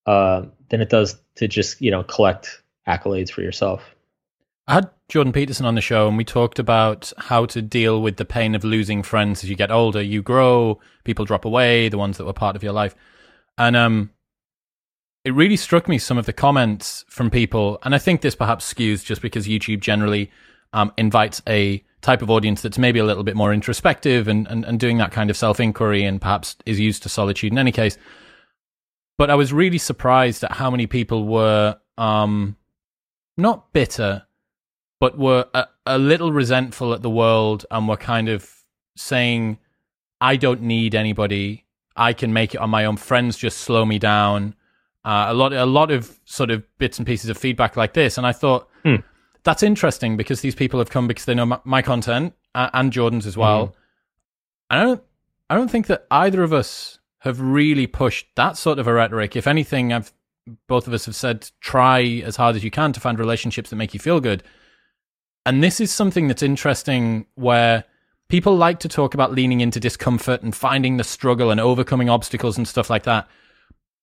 [0.07, 3.83] uh, than it does to just you know collect accolades for yourself.
[4.66, 8.16] I had Jordan Peterson on the show, and we talked about how to deal with
[8.16, 10.00] the pain of losing friends as you get older.
[10.00, 12.94] You grow, people drop away, the ones that were part of your life,
[13.59, 14.11] and um,
[15.24, 18.72] it really struck me some of the comments from people, and I think this perhaps
[18.72, 20.31] skews just because YouTube generally
[20.72, 24.64] um, invites a type of audience that's maybe a little bit more introspective and, and,
[24.64, 27.73] and doing that kind of self inquiry, and perhaps is used to solitude in any
[27.73, 27.99] case.
[29.19, 32.57] But I was really surprised at how many people were um,
[33.37, 34.27] not bitter
[35.05, 38.51] but were a, a little resentful at the world and were kind of
[38.97, 39.59] saying,
[40.19, 41.67] I don't need anybody.
[41.95, 42.97] I can make it on my own.
[42.97, 44.55] Friends just slow me down.
[45.05, 48.17] Uh, a lot, a lot of sort of bits and pieces of feedback like this,
[48.17, 48.97] and I thought hmm.
[49.44, 52.92] That's interesting because these people have come because they know my, my content uh, and
[52.92, 53.68] Jordan's as well.
[53.68, 53.72] Mm.
[54.70, 55.02] I don't,
[55.50, 59.37] I don't think that either of us have really pushed that sort of a rhetoric.
[59.37, 60.12] If anything, I've
[60.66, 63.76] both of us have said try as hard as you can to find relationships that
[63.76, 64.42] make you feel good.
[65.46, 67.85] And this is something that's interesting where
[68.28, 72.57] people like to talk about leaning into discomfort and finding the struggle and overcoming obstacles
[72.57, 73.28] and stuff like that.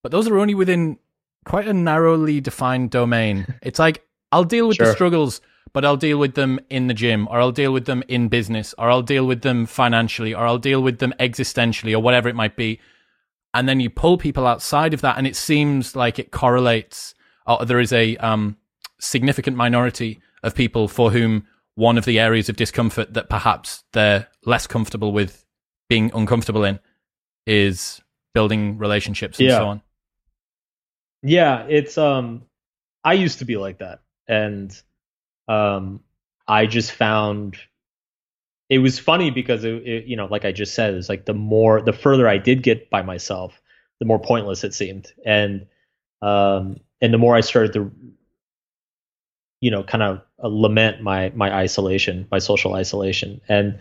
[0.02, 0.98] But those are only within
[1.44, 3.54] quite a narrowly defined domain.
[3.62, 4.86] It's like, I'll deal with sure.
[4.86, 5.40] the struggles,
[5.72, 8.74] but I'll deal with them in the gym, or I'll deal with them in business,
[8.78, 12.34] or I'll deal with them financially, or I'll deal with them existentially, or whatever it
[12.34, 12.80] might be.
[13.54, 17.14] And then you pull people outside of that, and it seems like it correlates,
[17.46, 18.56] or there is a um,
[18.98, 24.28] significant minority of people for whom one of the areas of discomfort that perhaps they're
[24.44, 25.44] less comfortable with
[25.88, 26.78] being uncomfortable in
[27.46, 28.00] is
[28.34, 29.58] building relationships and yeah.
[29.58, 29.82] so on.
[31.22, 32.42] Yeah, it's um
[33.04, 34.80] I used to be like that and
[35.48, 36.00] um
[36.48, 37.56] I just found
[38.68, 41.34] it was funny because it, it, you know like I just said it's like the
[41.34, 43.60] more the further I did get by myself
[43.98, 45.12] the more pointless it seemed.
[45.24, 45.66] And
[46.22, 47.92] um and the more I started to
[49.60, 53.40] you know kind of uh, lament my my isolation my social isolation.
[53.48, 53.78] And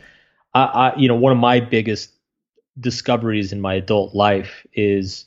[0.54, 2.12] I, I you know one of my biggest
[2.80, 5.26] discoveries in my adult life is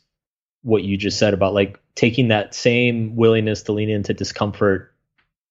[0.62, 4.93] what you just said about like taking that same willingness to lean into discomfort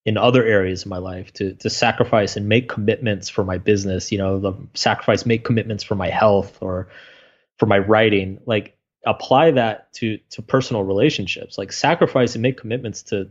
[0.06, 4.12] in other areas of my life to to sacrifice and make commitments for my business
[4.12, 6.90] you know the sacrifice make commitments for my health or
[7.58, 13.04] for my writing like apply that to to personal relationships like sacrifice and make commitments
[13.04, 13.30] to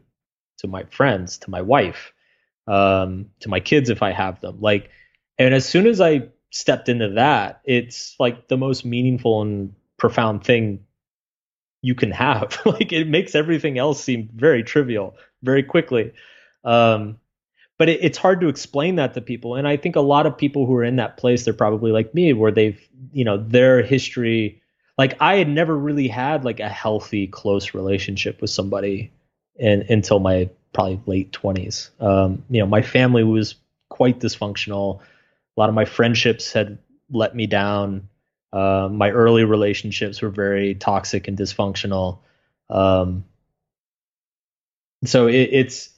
[0.62, 2.12] to my friends, to my wife,
[2.66, 4.60] um, to my kids if I have them.
[4.60, 4.90] Like,
[5.38, 10.44] and as soon as I stepped into that, it's like the most meaningful and profound
[10.44, 10.84] thing
[11.82, 12.60] you can have.
[12.66, 16.12] like, it makes everything else seem very trivial very quickly.
[16.64, 17.18] Um,
[17.78, 19.56] but it, it's hard to explain that to people.
[19.56, 22.14] And I think a lot of people who are in that place, they're probably like
[22.14, 22.80] me, where they've,
[23.12, 24.62] you know, their history.
[24.98, 29.12] Like I had never really had like a healthy, close relationship with somebody
[29.56, 31.90] in, until my probably late 20s.
[32.00, 33.56] Um, you know, my family was
[33.88, 35.00] quite dysfunctional.
[35.56, 36.78] A lot of my friendships had
[37.10, 38.08] let me down.
[38.52, 42.18] Uh, my early relationships were very toxic and dysfunctional.
[42.68, 43.24] Um,
[45.04, 45.91] so it, it's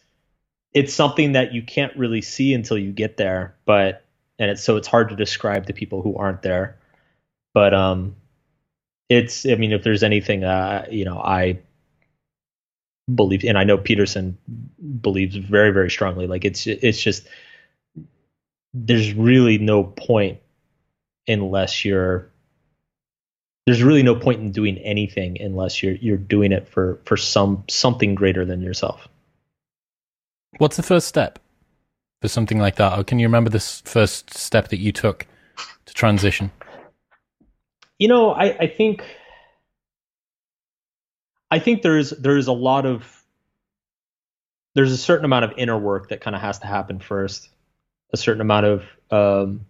[0.74, 4.04] it's something that you can't really see until you get there, but
[4.38, 6.76] and it's so it's hard to describe to people who aren't there.
[7.54, 8.16] But um,
[9.08, 11.60] it's I mean, if there's anything, uh, you know, I
[13.12, 14.36] believe, and I know Peterson
[15.00, 16.26] believes very, very strongly.
[16.26, 17.26] Like it's it's just
[18.74, 20.40] there's really no point
[21.28, 22.28] unless you're
[23.66, 27.62] there's really no point in doing anything unless you're you're doing it for for some
[27.68, 29.08] something greater than yourself.
[30.58, 31.38] What's the first step
[32.22, 32.98] for something like that?
[32.98, 35.26] Or can you remember this first step that you took
[35.86, 36.50] to transition?
[37.98, 39.04] You know, I, I think
[41.50, 43.24] I think there's there's a lot of
[44.74, 47.48] there's a certain amount of inner work that kind of has to happen first.
[48.12, 49.66] A certain amount of um,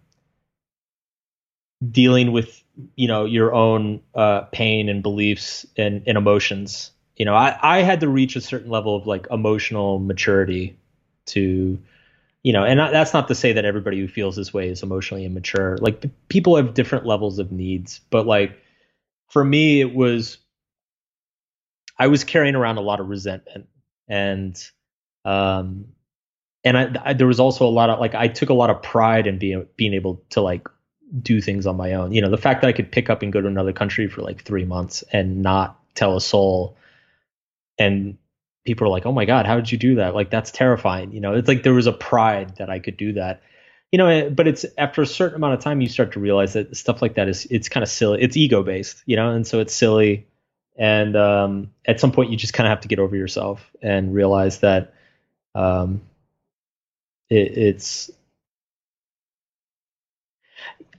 [1.91, 2.63] dealing with
[2.95, 7.81] you know your own uh, pain and beliefs and, and emotions you know I, I
[7.81, 10.77] had to reach a certain level of like emotional maturity
[11.27, 11.79] to
[12.43, 15.25] you know and that's not to say that everybody who feels this way is emotionally
[15.25, 18.59] immature like people have different levels of needs but like
[19.29, 20.37] for me it was
[21.97, 23.67] i was carrying around a lot of resentment
[24.07, 24.69] and
[25.23, 25.85] um
[26.63, 28.81] and I, I there was also a lot of like i took a lot of
[28.81, 30.67] pride in being being able to like
[31.21, 32.11] do things on my own.
[32.11, 34.21] You know, the fact that I could pick up and go to another country for
[34.21, 36.77] like three months and not tell a soul,
[37.77, 38.17] and
[38.65, 41.11] people are like, "Oh my god, how did you do that?" Like that's terrifying.
[41.11, 43.41] You know, it's like there was a pride that I could do that.
[43.91, 46.53] You know, eh, but it's after a certain amount of time you start to realize
[46.53, 48.21] that stuff like that is it's kind of silly.
[48.21, 50.27] It's ego based, you know, and so it's silly.
[50.77, 54.13] And um, at some point, you just kind of have to get over yourself and
[54.13, 54.93] realize that
[55.53, 56.01] um,
[57.29, 58.11] it, it's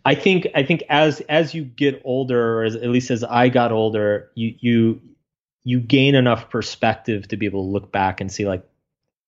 [0.05, 3.49] I think I think as as you get older, or as, at least as I
[3.49, 5.01] got older, you you
[5.67, 8.65] you gain enough perspective to be able to look back and see like,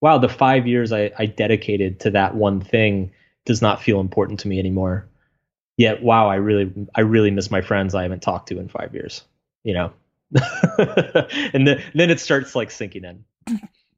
[0.01, 3.11] wow, the five years I, I dedicated to that one thing
[3.45, 5.09] does not feel important to me anymore.
[5.77, 8.95] Yet, wow, I really I really miss my friends I haven't talked to in five
[8.95, 9.25] years.
[9.65, 9.93] You know,
[10.79, 13.25] and then then it starts like sinking in.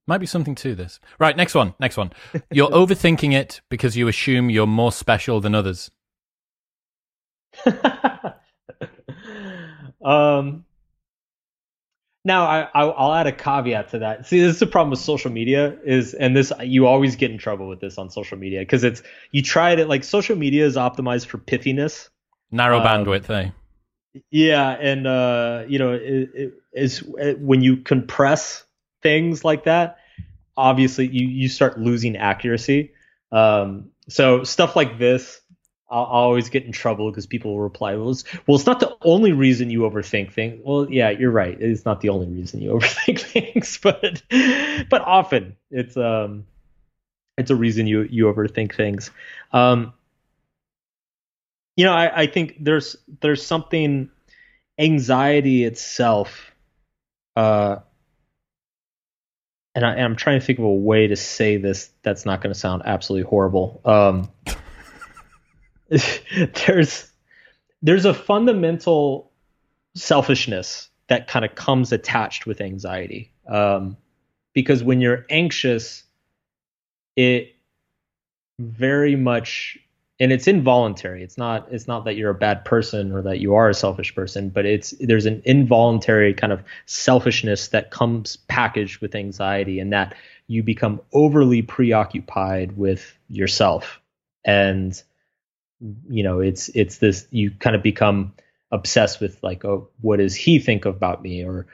[0.07, 0.99] Might be something to this.
[1.19, 1.75] Right, next one.
[1.79, 2.11] Next one.
[2.51, 5.91] You're overthinking it because you assume you're more special than others.
[10.03, 10.65] um,
[12.25, 14.27] now I, I'll add a caveat to that.
[14.27, 17.39] See, this is the problem with social media is, and this you always get in
[17.39, 20.77] trouble with this on social media because it's you try it like social media is
[20.77, 22.09] optimized for pithiness,
[22.51, 23.51] narrow um, bandwidth, eh?
[24.31, 28.65] Yeah, and uh, you know, it, it is it, when you compress
[29.03, 29.99] things like that,
[30.57, 32.93] obviously you you start losing accuracy.
[33.33, 35.40] Um, so stuff like this
[35.91, 38.97] I'll always get in trouble because people will reply, well it's, well, it's not the
[39.03, 40.61] only reason you overthink things.
[40.65, 41.61] Well, yeah, you're right.
[41.61, 44.23] It's not the only reason you overthink things, but
[44.89, 46.47] but often it's um
[47.37, 49.11] it's a reason you you overthink things.
[49.53, 49.93] Um,
[51.77, 54.11] you know, I, I think there's there's something
[54.79, 56.53] anxiety itself.
[57.37, 57.77] Uh,
[59.75, 62.53] and, I, am trying to think of a way to say this that's not going
[62.53, 63.81] to sound absolutely horrible.
[63.85, 64.31] Um,
[66.67, 67.11] there's
[67.83, 69.31] there's a fundamental
[69.95, 73.33] selfishness that kind of comes attached with anxiety.
[73.49, 73.97] Um,
[74.53, 76.05] because when you're anxious
[77.17, 77.55] it
[78.59, 79.79] very much
[80.21, 81.23] and it's involuntary.
[81.23, 84.15] It's not it's not that you're a bad person or that you are a selfish
[84.15, 89.93] person but it's there's an involuntary kind of selfishness that comes packaged with anxiety and
[89.93, 90.15] that
[90.47, 94.01] you become overly preoccupied with yourself.
[94.45, 95.01] And
[96.09, 98.33] you know it's it's this you kind of become
[98.71, 101.45] obsessed with like oh what does he think about me?
[101.45, 101.67] Or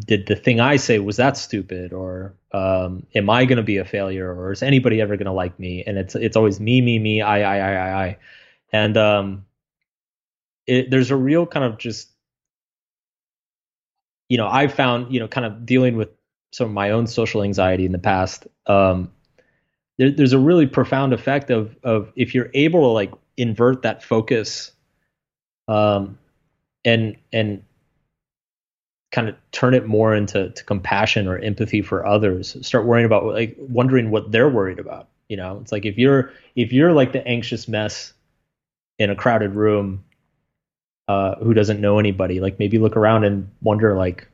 [0.00, 1.92] did the thing i say was that stupid?
[1.92, 4.32] Or um, am i going to be a failure?
[4.32, 5.84] Or is anybody ever going to like me?
[5.86, 8.18] And it's it's always me me me i i i i i.
[8.72, 9.44] And um
[10.66, 12.10] it, there's a real kind of just
[14.28, 16.08] you know i found you know kind of dealing with
[16.52, 19.10] some of my own social anxiety in the past um
[19.98, 24.02] there, there's a really profound effect of of if you're able to like invert that
[24.02, 24.72] focus
[25.68, 26.18] um
[26.84, 27.62] and and
[29.12, 33.24] kind of turn it more into to compassion or empathy for others start worrying about
[33.24, 35.58] like wondering what they're worried about you know?
[35.60, 38.12] It's like if you're if you're like the anxious mess
[38.98, 40.04] in a crowded room
[41.08, 44.28] uh who doesn't know anybody like maybe look around and wonder like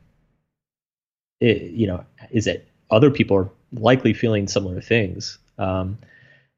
[1.40, 5.98] it, you know is it other people are likely feeling similar things um,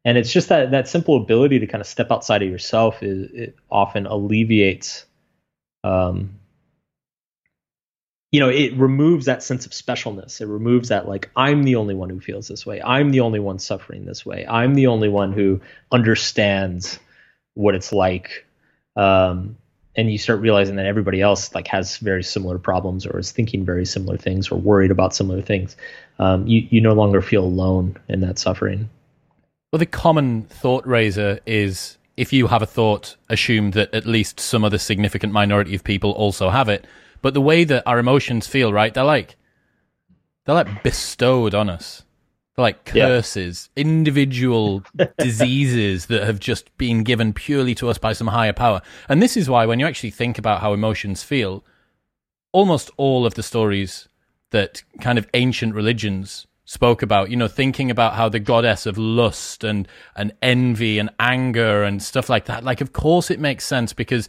[0.04, 3.30] and it's just that that simple ability to kind of step outside of yourself is
[3.32, 5.04] it often alleviates
[5.84, 6.38] um,
[8.30, 10.40] you know it removes that sense of specialness.
[10.40, 12.82] It removes that like i'm the only one who feels this way.
[12.82, 14.46] I'm the only one suffering this way.
[14.48, 15.60] I'm the only one who
[15.92, 16.98] understands
[17.54, 18.46] what it's like.
[18.96, 19.56] Um,
[19.96, 23.64] and you start realizing that everybody else like has very similar problems or is thinking
[23.64, 25.76] very similar things or worried about similar things
[26.18, 28.88] um, you you no longer feel alone in that suffering.
[29.72, 34.38] Well the common thought raiser is if you have a thought assume that at least
[34.38, 36.86] some other significant minority of people also have it.
[37.22, 39.36] But the way that our emotions feel right they're like
[40.44, 42.02] they're like bestowed on us
[42.56, 43.82] like curses, yeah.
[43.82, 44.82] individual
[45.18, 48.82] diseases that have just been given purely to us by some higher power.
[49.08, 51.64] And this is why, when you actually think about how emotions feel,
[52.52, 54.08] almost all of the stories
[54.50, 58.98] that kind of ancient religions spoke about, you know, thinking about how the goddess of
[58.98, 63.66] lust and, and envy and anger and stuff like that, like, of course it makes
[63.66, 64.28] sense because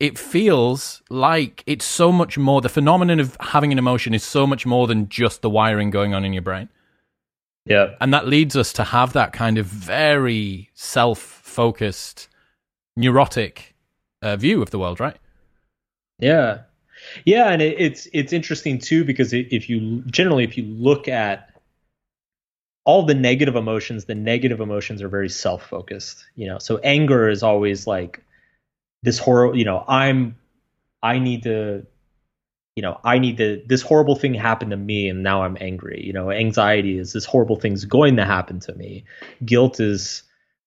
[0.00, 2.60] it feels like it's so much more.
[2.60, 6.12] The phenomenon of having an emotion is so much more than just the wiring going
[6.12, 6.68] on in your brain.
[7.64, 7.94] Yeah.
[8.00, 12.28] And that leads us to have that kind of very self focused,
[12.96, 13.74] neurotic
[14.20, 15.16] uh, view of the world, right?
[16.18, 16.62] Yeah.
[17.24, 17.50] Yeah.
[17.50, 21.52] And it, it's, it's interesting too, because if you generally, if you look at
[22.84, 26.58] all the negative emotions, the negative emotions are very self focused, you know.
[26.58, 28.24] So anger is always like
[29.02, 30.36] this horror, you know, I'm
[31.02, 31.86] I need to
[32.76, 36.02] you know, I need to this horrible thing happened to me and now I'm angry.
[36.04, 39.04] You know, anxiety is this horrible thing's going to happen to me.
[39.44, 40.22] Guilt is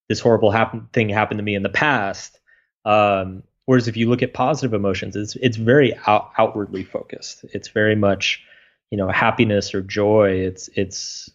[0.07, 2.39] this horrible happen, thing happened to me in the past.
[2.83, 7.43] Um, whereas if you look at positive emotions, it's it's very out, outwardly focused.
[7.53, 8.43] It's very much,
[8.91, 10.41] you know, happiness or joy.
[10.41, 11.29] It's it's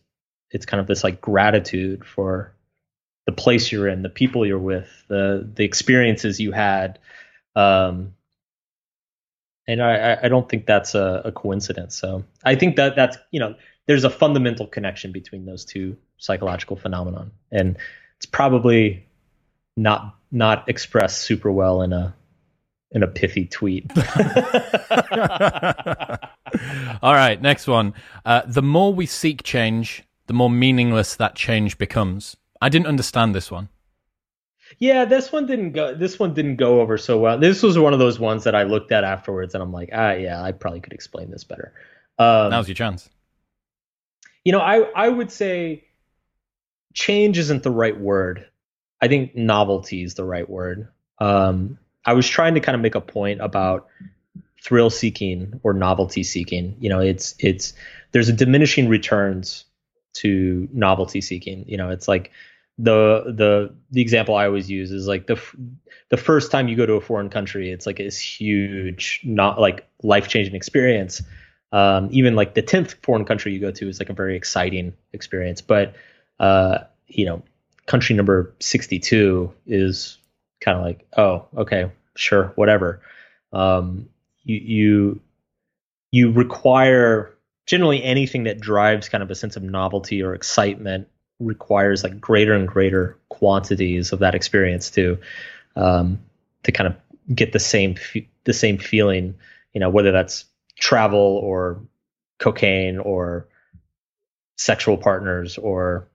[0.53, 2.55] it's kind of this like gratitude for
[3.27, 7.01] the place you're in, the people you're with, the the experiences you had.
[7.57, 8.15] Um,
[9.67, 11.97] and I, I don't think that's a, a coincidence.
[11.97, 13.55] So I think that that's you know
[13.87, 17.77] there's a fundamental connection between those two psychological phenomenon, and
[18.17, 19.07] it's probably
[19.77, 22.15] not not expressed super well in a
[22.93, 23.91] in a pithy tweet.
[27.03, 27.95] All right, next one.
[28.25, 32.37] Uh, the more we seek change, the more meaningless that change becomes.
[32.61, 33.69] I didn't understand this one.
[34.79, 35.95] Yeah, this one didn't go.
[35.95, 37.39] This one didn't go over so well.
[37.39, 40.13] This was one of those ones that I looked at afterwards, and I'm like, ah,
[40.13, 41.73] yeah, I probably could explain this better.
[42.19, 43.09] Um, Now's your chance.
[44.45, 45.85] You know, I I would say
[46.95, 48.47] change isn't the right word.
[49.01, 50.89] I think novelty is the right word.
[51.19, 53.89] Um, I was trying to kind of make a point about
[54.63, 56.77] thrill seeking or novelty seeking.
[56.81, 57.73] You know, it's it's
[58.13, 59.65] there's a diminishing returns
[60.15, 61.65] to novelty seeking.
[61.69, 62.31] You know, it's like
[62.83, 65.41] the the the example I always use is like the
[66.09, 69.87] the first time you go to a foreign country, it's like this huge, not like
[70.03, 71.23] life changing experience.
[71.73, 74.95] Um, even like the tenth foreign country you go to is like a very exciting
[75.13, 75.61] experience.
[75.61, 75.95] But
[76.39, 77.43] uh, you know,
[77.87, 80.19] country number sixty two is
[80.61, 83.03] kind of like, oh, okay, sure, whatever.
[83.53, 84.09] Um,
[84.45, 85.21] you you
[86.13, 87.35] you require
[87.67, 91.09] generally anything that drives kind of a sense of novelty or excitement
[91.41, 95.19] requires like greater and greater quantities of that experience to
[95.77, 96.21] um,
[96.63, 97.97] to kind of get the same
[98.45, 99.35] the same feeling
[99.73, 100.45] you know whether that's
[100.79, 101.81] travel or
[102.39, 103.49] cocaine or
[104.57, 106.09] sexual partners or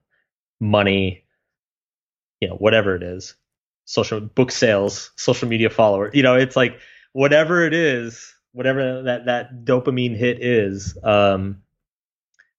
[0.60, 1.24] money
[2.40, 3.34] you know whatever it is
[3.84, 6.78] social book sales social media follower you know it's like
[7.12, 11.62] whatever it is whatever that that dopamine hit is, um,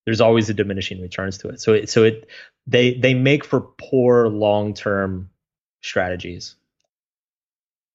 [0.08, 1.60] there's always a diminishing returns to it.
[1.60, 2.30] So it, so it
[2.66, 5.30] they they make for poor long term
[5.82, 6.56] strategies.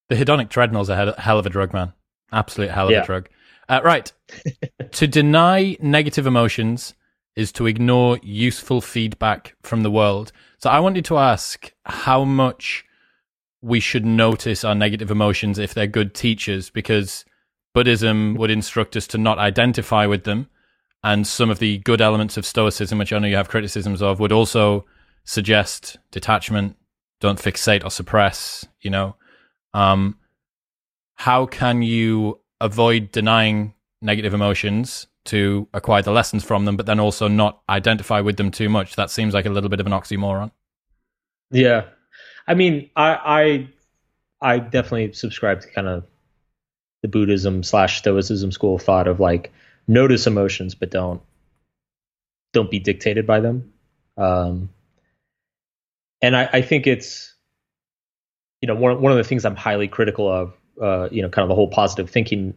[0.09, 1.91] The hedonic treadmill is a hell of a drug, man.
[2.31, 3.01] Absolute hell of yeah.
[3.01, 3.29] a drug.
[3.67, 4.13] Uh, right.
[4.91, 6.93] to deny negative emotions
[7.35, 10.31] is to ignore useful feedback from the world.
[10.59, 12.85] So I wanted to ask how much
[13.63, 17.25] we should notice our negative emotions if they're good teachers, because
[17.73, 20.47] Buddhism would instruct us to not identify with them.
[21.03, 24.19] And some of the good elements of Stoicism, which I know you have criticisms of,
[24.19, 24.85] would also
[25.25, 26.77] suggest detachment,
[27.19, 29.15] don't fixate or suppress, you know.
[29.73, 30.17] Um,
[31.15, 36.99] how can you avoid denying negative emotions to acquire the lessons from them, but then
[36.99, 38.95] also not identify with them too much?
[38.95, 40.51] That seems like a little bit of an oxymoron.
[41.51, 41.85] Yeah.
[42.47, 43.67] I mean, I
[44.41, 46.05] I I definitely subscribe to kind of
[47.01, 49.51] the Buddhism slash Stoicism school of thought of like
[49.87, 51.21] notice emotions, but don't
[52.53, 53.73] don't be dictated by them.
[54.17, 54.69] Um,
[56.21, 57.33] and I, I think it's
[58.61, 60.53] you know one one of the things I'm highly critical of.
[60.81, 62.55] Uh, you know, kind of the whole positive thinking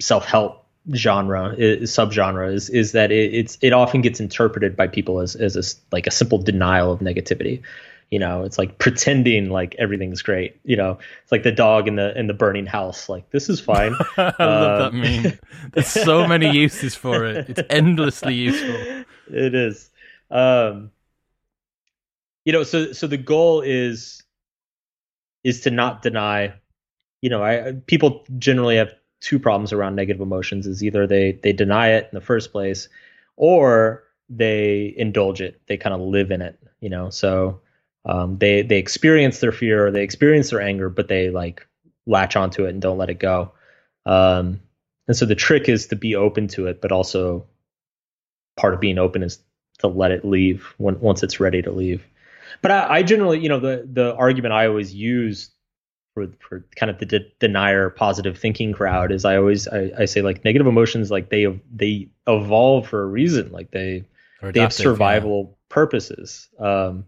[0.00, 4.86] self help genre is, subgenre is is that it, it's it often gets interpreted by
[4.86, 7.62] people as as a, like a simple denial of negativity
[8.10, 11.96] you know it's like pretending like everything's great you know it's like the dog in
[11.96, 15.38] the in the burning house like this is fine i love that um, meme
[15.72, 19.90] there's so many uses for it it's endlessly useful it is
[20.30, 20.90] um
[22.44, 24.22] you know so so the goal is
[25.42, 26.52] is to not deny
[27.22, 31.52] you know i people generally have two problems around negative emotions is either they they
[31.52, 32.88] deny it in the first place
[33.36, 35.60] or they indulge it.
[35.66, 37.10] They kind of live in it, you know.
[37.10, 37.60] So
[38.04, 41.66] um, they they experience their fear, or they experience their anger, but they like
[42.06, 43.52] latch onto it and don't let it go.
[44.06, 44.60] Um,
[45.08, 47.46] and so the trick is to be open to it, but also
[48.56, 49.38] part of being open is
[49.78, 52.04] to let it leave when once it's ready to leave.
[52.62, 55.50] But I, I generally, you know, the the argument I always use
[56.14, 60.04] for for kind of the de- denier positive thinking crowd is I always I, I
[60.04, 64.04] say like negative emotions like they they evolve for a reason like they
[64.40, 65.74] they have survival yeah.
[65.74, 67.04] purposes um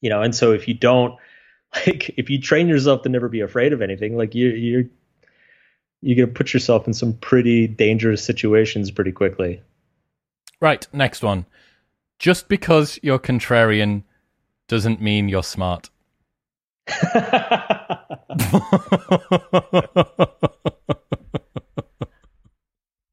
[0.00, 1.14] you know and so if you don't
[1.86, 4.84] like if you train yourself to never be afraid of anything like you you're
[6.02, 9.62] you're gonna put yourself in some pretty dangerous situations pretty quickly.
[10.60, 11.46] Right next one.
[12.18, 14.02] Just because you're contrarian
[14.68, 15.90] doesn't mean you're smart.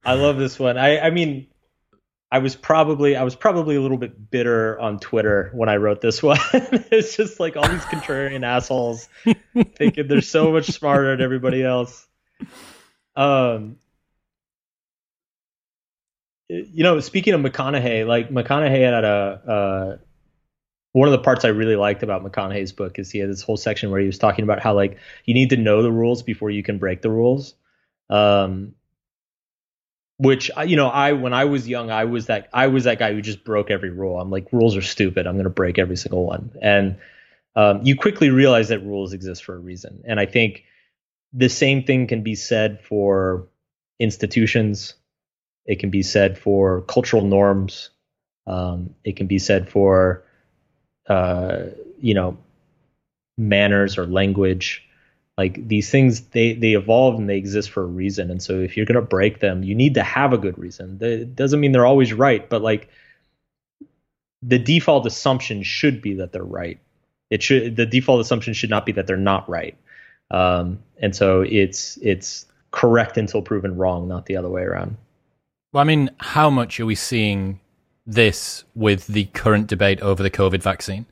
[0.08, 0.78] I love this one.
[0.78, 1.48] I, I mean,
[2.32, 6.02] I was probably I was probably a little bit bitter on Twitter when I wrote
[6.02, 6.40] this one.
[6.52, 9.08] it's just like all these contrarian assholes
[9.76, 12.06] thinking they're so much smarter than everybody else.
[13.16, 13.78] Um,
[16.50, 19.98] you know, speaking of McConaughey, like McConaughey had a uh,
[20.94, 23.58] one of the parts I really liked about McConaughey's book is he had this whole
[23.58, 26.50] section where he was talking about how like you need to know the rules before
[26.50, 27.54] you can break the rules.
[28.10, 28.74] Um,
[30.18, 33.14] which you know, I when I was young, I was that I was that guy
[33.14, 34.20] who just broke every rule.
[34.20, 35.28] I'm like, rules are stupid.
[35.28, 36.52] I'm going to break every single one.
[36.62, 36.98] And
[37.56, 40.04] um, you quickly realize that rules exist for a reason.
[40.06, 40.64] And I think
[41.34, 43.48] the same thing can be said for
[44.00, 44.96] institutions.
[45.66, 47.90] It can be said for cultural norms.
[48.46, 50.24] Um, it can be said for
[51.08, 51.64] uh,
[52.00, 52.38] you know
[53.38, 54.87] manners or language
[55.38, 58.32] like these things they they evolve and they exist for a reason.
[58.32, 60.98] And so if you're going to break them you need to have a good reason.
[61.02, 62.90] It doesn't mean they're always right but like
[64.42, 66.80] the default assumption should be that they're right.
[67.30, 69.78] It should the default assumption should not be that they're not right.
[70.32, 74.98] Um, and so it's it's correct until proven wrong not the other way around.
[75.74, 77.60] Well i mean how much are we seeing
[78.08, 81.06] this with the current debate over the COVID vaccine.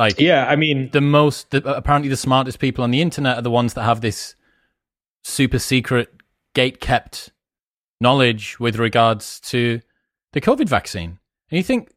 [0.00, 3.42] Like, yeah, I mean, the most the, apparently the smartest people on the internet are
[3.42, 4.34] the ones that have this
[5.22, 6.08] super secret,
[6.54, 7.32] gate kept
[8.00, 9.82] knowledge with regards to
[10.32, 11.18] the COVID vaccine.
[11.50, 11.92] And you think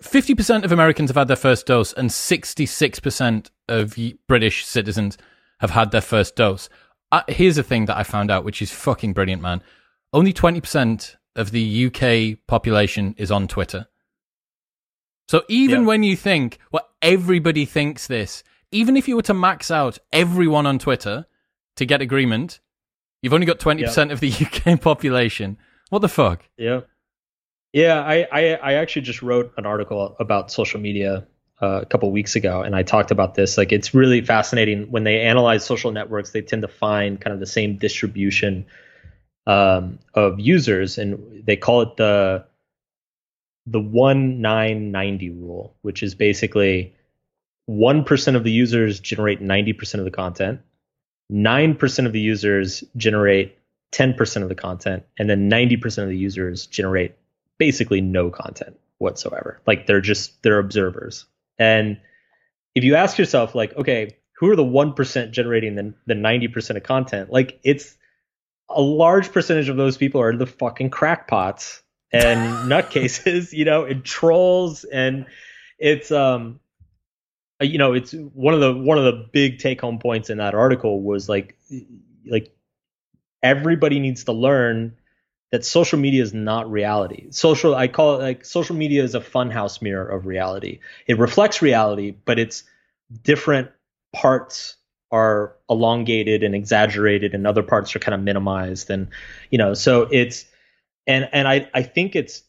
[0.00, 3.98] 50% of Americans have had their first dose, and 66% of
[4.28, 5.18] British citizens
[5.58, 6.68] have had their first dose.
[7.10, 9.60] Uh, here's a thing that I found out, which is fucking brilliant, man.
[10.12, 13.88] Only 20% of the UK population is on Twitter.
[15.28, 18.42] So even when you think, well, everybody thinks this,
[18.72, 21.26] even if you were to max out everyone on Twitter
[21.76, 22.60] to get agreement,
[23.22, 24.10] you've only got 20% yep.
[24.10, 24.32] of the
[24.72, 25.58] UK population.
[25.90, 26.44] What the fuck?
[26.56, 26.80] Yeah.
[27.72, 31.26] Yeah, I, I, I actually just wrote an article about social media
[31.62, 33.56] uh, a couple weeks ago, and I talked about this.
[33.56, 36.30] Like, it's really fascinating when they analyze social networks.
[36.30, 38.66] They tend to find kind of the same distribution
[39.46, 42.44] um, of users, and they call it the
[43.66, 46.94] the one nine ninety rule, which is basically
[47.66, 50.60] one percent of the users generate ninety percent of the content,
[51.28, 53.56] nine percent of the users generate
[53.92, 57.14] ten percent of the content, and then ninety percent of the users generate
[57.58, 59.60] basically no content whatsoever.
[59.66, 61.26] Like they're just they're observers.
[61.58, 62.00] And
[62.74, 66.48] if you ask yourself, like, okay, who are the one percent generating the the ninety
[66.48, 67.30] percent of content?
[67.30, 67.96] Like it's
[68.68, 71.82] a large percentage of those people are the fucking crackpots
[72.12, 72.38] and
[72.70, 75.26] nutcases, you know, and trolls and
[75.78, 76.60] it's um
[77.60, 80.38] uh, you know, it's one of the one of the big take home points in
[80.38, 81.56] that article was like
[82.26, 82.54] like
[83.42, 84.96] everybody needs to learn
[85.52, 87.30] that social media is not reality.
[87.30, 90.80] Social I call it like social media is a funhouse mirror of reality.
[91.06, 92.64] It reflects reality, but it's
[93.22, 93.70] different
[94.14, 94.76] parts
[95.12, 99.08] are elongated and exaggerated and other parts are kind of minimized and
[99.50, 100.44] you know so it's
[101.10, 102.42] and and i i think it's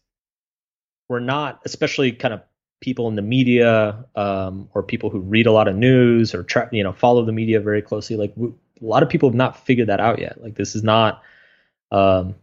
[1.09, 2.41] we're not especially kind of
[2.80, 6.70] people in the media um, or people who read a lot of news or tra-
[6.72, 9.66] you know follow the media very closely like we, a lot of people have not
[9.66, 10.41] figured that out yet.
[10.41, 11.22] Like this is not
[11.91, 12.36] um,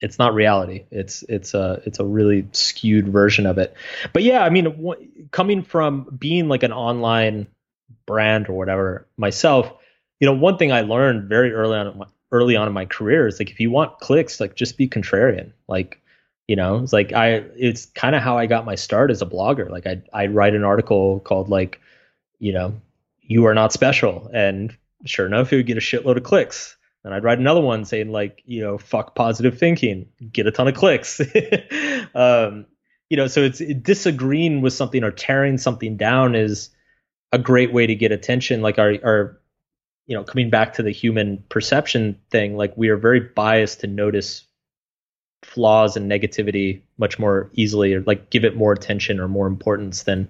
[0.00, 0.84] it's not reality.
[0.90, 3.74] It's it's a it's a really skewed version of it.
[4.12, 7.48] But yeah i mean w- coming from being like an online
[8.06, 9.72] brand or whatever myself,
[10.20, 13.38] you know, one thing I learned very early on early on in my career is
[13.38, 15.52] like if you want clicks, like just be contrarian.
[15.68, 16.02] Like,
[16.48, 19.26] you know, it's like I it's kind of how I got my start as a
[19.26, 19.70] blogger.
[19.70, 21.80] Like I I write an article called like,
[22.40, 22.74] you know,
[23.22, 24.76] you are not special, and
[25.06, 26.76] sure enough, it would get a shitload of clicks.
[27.04, 30.68] And I'd write another one saying like, you know, fuck positive thinking, get a ton
[30.68, 31.20] of clicks.
[32.14, 32.66] um,
[33.10, 36.70] you know, so it's disagreeing with something or tearing something down is
[37.30, 38.60] a great way to get attention.
[38.62, 39.40] Like our our
[40.06, 43.86] you know, coming back to the human perception thing, like we are very biased to
[43.86, 44.44] notice
[45.42, 50.02] flaws and negativity much more easily or like give it more attention or more importance
[50.04, 50.28] than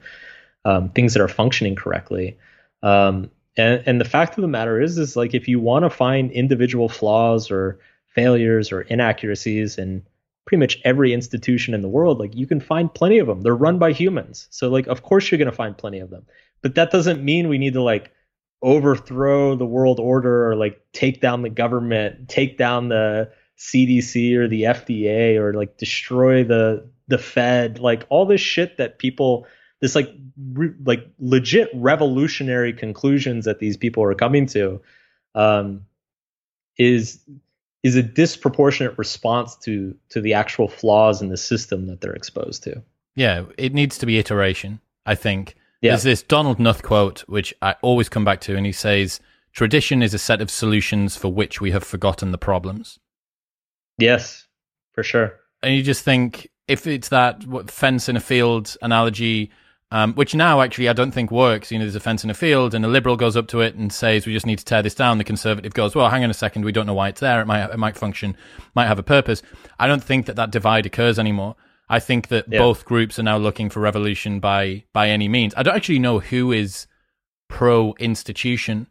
[0.65, 2.37] um, things that are functioning correctly.
[2.83, 5.91] Um, and, and the fact of the matter is, is like if you want to
[5.91, 10.05] find individual flaws or failures or inaccuracies in
[10.47, 13.43] pretty much every institution in the world, like you can find plenty of them.
[13.43, 14.49] They're run by humans.
[14.51, 16.27] So like, of course you're going to find plenty of them,
[16.63, 18.13] but that doesn't mean we need to like
[18.65, 24.49] overthrow the world order or like take down the government, take down the CDC or
[24.49, 29.47] the FDA or like destroy the the Fed, like all this shit that people
[29.81, 30.11] this like
[30.53, 34.81] re, like legit revolutionary conclusions that these people are coming to
[35.35, 35.85] um,
[36.79, 37.21] is
[37.83, 42.63] is a disproportionate response to to the actual flaws in the system that they're exposed
[42.63, 42.83] to.
[43.15, 44.81] Yeah, it needs to be iteration.
[45.05, 45.55] I think
[45.85, 45.91] yeah.
[45.93, 49.21] there's this Donald Knuth quote which I always come back to, and he says,
[49.53, 52.99] "Tradition is a set of solutions for which we have forgotten the problems."
[53.99, 54.47] Yes,
[54.93, 55.41] for sure.
[55.63, 59.51] And you just think if it's that fence in a field analogy,
[59.91, 61.71] um, which now actually I don't think works.
[61.71, 63.75] You know, there's a fence in a field, and a liberal goes up to it
[63.75, 66.31] and says, "We just need to tear this down." The conservative goes, "Well, hang on
[66.31, 67.41] a second, we don't know why it's there.
[67.41, 68.37] It might it might function,
[68.75, 69.43] might have a purpose."
[69.79, 71.57] I don't think that that divide occurs anymore.
[71.89, 72.59] I think that yeah.
[72.59, 75.55] both groups are now looking for revolution by by any means.
[75.57, 76.87] I don't actually know who is
[77.49, 78.87] pro institution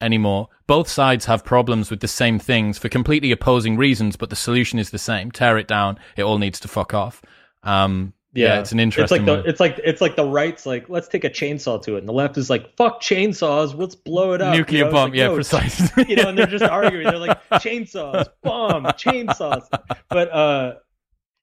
[0.00, 0.48] anymore.
[0.66, 4.78] Both sides have problems with the same things for completely opposing reasons, but the solution
[4.78, 5.98] is the same: tear it down.
[6.16, 7.22] It all needs to fuck off.
[7.62, 9.20] Um, yeah, yeah, it's an interesting.
[9.20, 11.96] It's like the it's like it's like the right's like let's take a chainsaw to
[11.96, 14.56] it, and the left is like fuck chainsaws, let's blow it up.
[14.56, 14.90] Nuclear you know?
[14.90, 16.04] bomb, like, yeah, no, precisely.
[16.08, 17.06] You know, and they're just arguing.
[17.06, 19.66] They're like chainsaws, bomb, chainsaws.
[20.08, 20.74] But uh,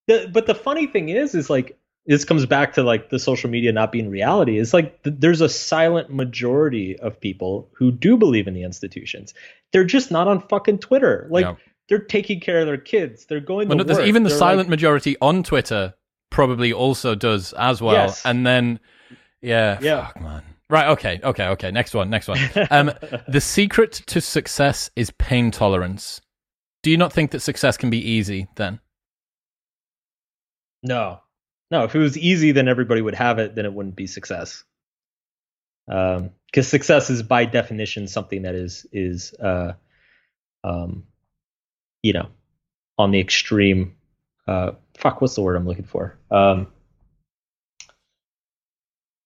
[0.09, 3.49] the but the funny thing is, is like this comes back to like the social
[3.49, 4.57] media not being reality.
[4.57, 9.33] Is like th- there's a silent majority of people who do believe in the institutions.
[9.71, 11.27] They're just not on fucking Twitter.
[11.29, 11.45] Like.
[11.87, 13.25] They're taking care of their kids.
[13.25, 14.01] They're going well, to no.
[14.01, 15.95] Even the they're silent like, majority on Twitter
[16.29, 17.95] probably also does as well.
[17.95, 18.23] Yes.
[18.27, 18.79] And then,
[19.41, 20.43] yeah, yeah, fuck, man.
[20.69, 20.87] Right.
[20.89, 21.19] Okay.
[21.23, 21.47] Okay.
[21.47, 21.71] Okay.
[21.71, 22.11] Next one.
[22.11, 22.37] Next one.
[22.69, 22.91] Um,
[23.27, 26.21] the secret to success is pain tolerance.
[26.83, 28.79] Do you not think that success can be easy then?
[30.83, 31.19] No.
[31.71, 31.83] No.
[31.83, 33.55] If it was easy, then everybody would have it.
[33.55, 34.63] Then it wouldn't be success.
[35.87, 36.21] Because
[36.57, 39.73] um, success is by definition something that is is uh,
[40.63, 41.05] um,
[42.03, 42.29] you know,
[42.97, 43.95] on the extreme
[44.47, 46.17] uh, fuck, what's the word I'm looking for?
[46.31, 46.67] Um,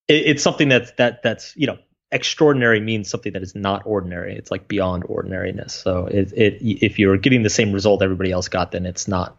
[0.08, 1.78] it, it's something that's that that's you know
[2.12, 4.36] extraordinary means something that is not ordinary.
[4.36, 5.74] It's like beyond ordinariness.
[5.74, 9.38] So it, it if you're getting the same result everybody else got, then it's not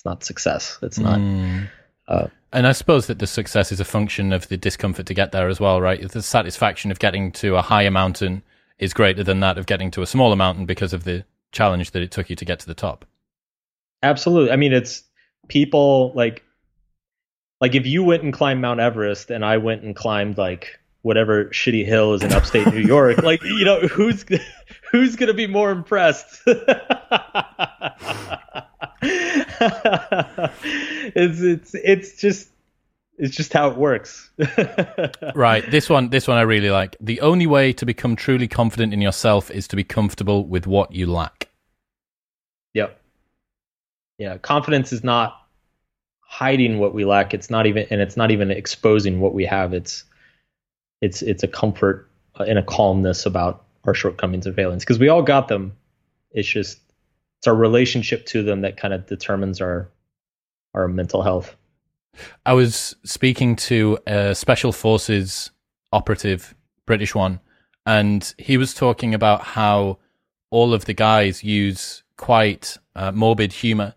[0.00, 0.78] it's not success.
[0.80, 1.18] It's not.
[1.18, 1.68] Mm.
[2.08, 5.30] Uh, and I suppose that the success is a function of the discomfort to get
[5.32, 6.10] there as well, right?
[6.10, 8.42] The satisfaction of getting to a higher mountain
[8.78, 12.00] is greater than that of getting to a smaller mountain because of the challenge that
[12.00, 13.04] it took you to get to the top.
[14.02, 14.50] Absolutely.
[14.50, 15.04] I mean, it's
[15.48, 16.42] people like
[17.60, 21.46] like if you went and climbed Mount Everest and I went and climbed like whatever
[21.46, 24.24] shitty hill is in upstate New York, like you know who's
[24.90, 26.40] who's gonna be more impressed?
[26.46, 26.60] it's
[31.40, 32.48] it's it's just
[33.18, 34.30] it's just how it works.
[35.34, 35.68] right.
[35.70, 36.96] This one this one I really like.
[37.00, 40.92] The only way to become truly confident in yourself is to be comfortable with what
[40.92, 41.48] you lack.
[42.74, 43.00] Yep
[44.20, 45.46] yeah confidence is not
[46.20, 49.72] hiding what we lack it's not even and it's not even exposing what we have
[49.72, 50.04] it's
[51.00, 55.22] it's it's a comfort and a calmness about our shortcomings and failings because we all
[55.22, 55.76] got them.
[56.32, 56.78] It's just
[57.38, 59.90] it's our relationship to them that kind of determines our
[60.74, 61.56] our mental health.
[62.44, 65.50] I was speaking to a special forces
[65.92, 66.54] operative
[66.86, 67.40] british one
[67.86, 69.98] and he was talking about how
[70.50, 73.94] all of the guys use quite uh, morbid humor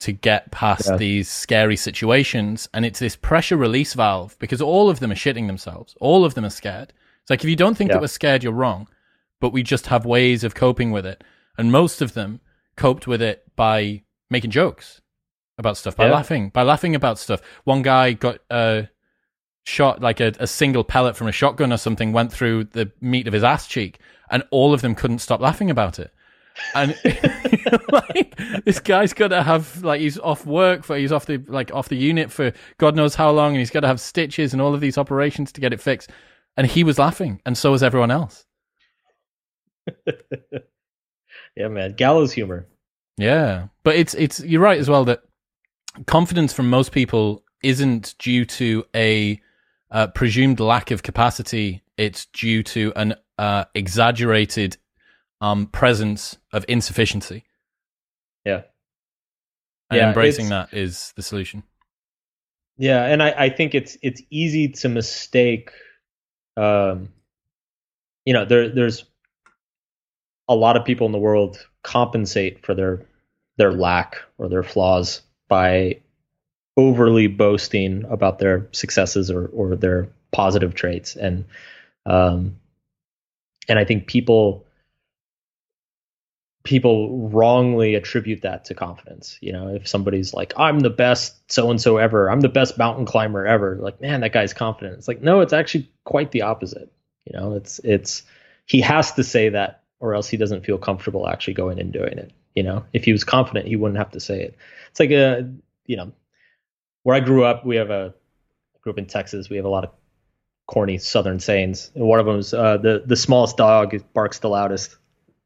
[0.00, 0.96] to get past yeah.
[0.96, 2.68] these scary situations.
[2.72, 5.96] And it's this pressure release valve because all of them are shitting themselves.
[6.00, 6.92] All of them are scared.
[7.22, 7.94] It's like if you don't think yeah.
[7.94, 8.88] that we're scared, you're wrong.
[9.40, 11.24] But we just have ways of coping with it.
[11.56, 12.40] And most of them
[12.76, 15.00] coped with it by making jokes
[15.58, 16.12] about stuff, by yeah.
[16.12, 17.40] laughing, by laughing about stuff.
[17.64, 18.82] One guy got uh,
[19.64, 23.26] shot like a, a single pellet from a shotgun or something went through the meat
[23.26, 23.98] of his ass cheek,
[24.30, 26.12] and all of them couldn't stop laughing about it
[26.74, 26.98] and
[27.92, 31.72] like this guy's got to have like he's off work for he's off the like
[31.72, 34.62] off the unit for God knows how long, and he's got to have stitches and
[34.62, 36.10] all of these operations to get it fixed.
[36.56, 38.44] And he was laughing, and so was everyone else.
[41.58, 41.94] Yeah, man.
[41.94, 42.68] Gallows humor.
[43.16, 45.22] Yeah, but it's it's you're right as well that
[46.06, 49.40] confidence from most people isn't due to a
[49.90, 51.82] uh, presumed lack of capacity.
[51.96, 54.76] It's due to an uh, exaggerated
[55.40, 57.44] um, presence of insufficiency.
[58.44, 58.62] Yeah,
[59.90, 61.62] and Yeah, embracing that is the solution.
[62.76, 65.70] yeah, and I, I think it's it's easy to mistake.
[66.56, 67.10] Um,
[68.24, 69.04] you know, there there's
[70.48, 73.06] a lot of people in the world compensate for their
[73.56, 76.00] their lack or their flaws by
[76.76, 81.44] overly boasting about their successes or or their positive traits and
[82.06, 82.56] um
[83.68, 84.64] and I think people
[86.68, 89.38] people wrongly attribute that to confidence.
[89.40, 92.76] You know, if somebody's like, I'm the best so and so ever, I'm the best
[92.76, 94.98] mountain climber ever, like, man, that guy's confident.
[94.98, 96.92] It's like, no, it's actually quite the opposite.
[97.24, 98.22] You know, it's it's
[98.66, 102.18] he has to say that or else he doesn't feel comfortable actually going and doing
[102.18, 102.32] it.
[102.54, 104.54] You know, if he was confident, he wouldn't have to say it.
[104.90, 105.50] It's like a
[105.86, 106.12] you know,
[107.02, 108.12] where I grew up, we have a
[108.82, 109.90] grew up in Texas, we have a lot of
[110.66, 111.90] corny southern sayings.
[111.94, 114.98] And one of them is uh, the the smallest dog barks the loudest.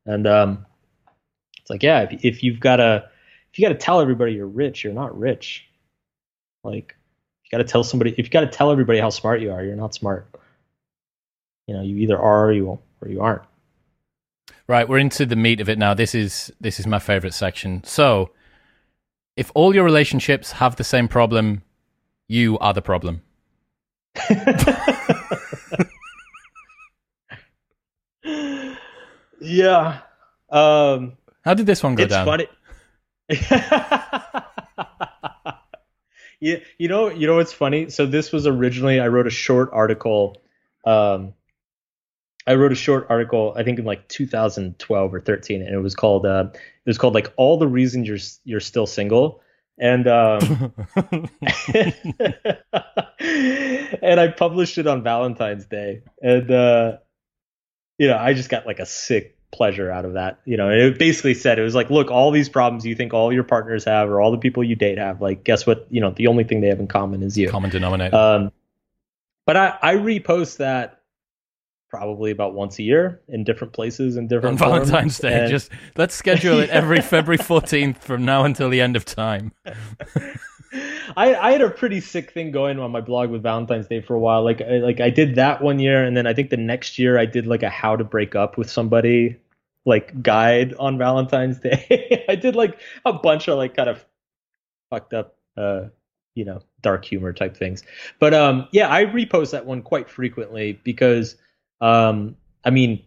[0.04, 0.66] And um
[1.62, 3.08] it's like, yeah, if, if you've got to,
[3.52, 5.66] if you got to tell everybody you're rich, you're not rich.
[6.64, 6.96] Like,
[7.44, 9.62] you got to tell somebody, if you got to tell everybody how smart you are,
[9.62, 10.26] you're not smart.
[11.66, 13.42] You know, you either are or you won't, or you aren't.
[14.66, 15.94] Right, we're into the meat of it now.
[15.94, 17.84] This is this is my favorite section.
[17.84, 18.30] So,
[19.36, 21.62] if all your relationships have the same problem,
[22.28, 23.22] you are the problem.
[29.40, 30.00] yeah.
[30.50, 32.26] Um, How did this one go it's down?
[32.26, 32.47] funny.
[36.40, 37.90] yeah, you know, you know what's funny?
[37.90, 40.36] So this was originally I wrote a short article.
[40.84, 41.34] Um,
[42.47, 45.95] I wrote a short article, I think in like 2012 or 13, and it was
[45.95, 49.40] called uh, it was called like all the reasons you're you're still single,
[49.78, 50.74] and um,
[53.20, 56.97] and I published it on Valentine's Day, and uh,
[57.99, 60.40] you know I just got like a sick pleasure out of that.
[60.44, 63.14] You know, and it basically said it was like, look, all these problems you think
[63.14, 65.86] all your partners have or all the people you date have, like, guess what?
[65.90, 67.48] You know, the only thing they have in common is you.
[67.48, 68.16] Common denominator.
[68.16, 68.53] Um,
[69.46, 71.00] but I, I repost that
[71.88, 75.50] probably about once a year in different places and on different forums, Valentine's Day, and-
[75.50, 79.53] just let's schedule it every February 14th from now until the end of time.
[81.16, 84.14] I, I had a pretty sick thing going on my blog with Valentine's Day for
[84.14, 84.42] a while.
[84.42, 87.18] Like I, like I did that one year, and then I think the next year
[87.18, 89.36] I did like a how to break up with somebody
[89.84, 92.24] like guide on Valentine's Day.
[92.28, 94.04] I did like a bunch of like kind of
[94.90, 95.84] fucked up, uh,
[96.34, 97.82] you know, dark humor type things.
[98.18, 101.36] But um, yeah, I repost that one quite frequently because
[101.80, 103.02] um, I mean,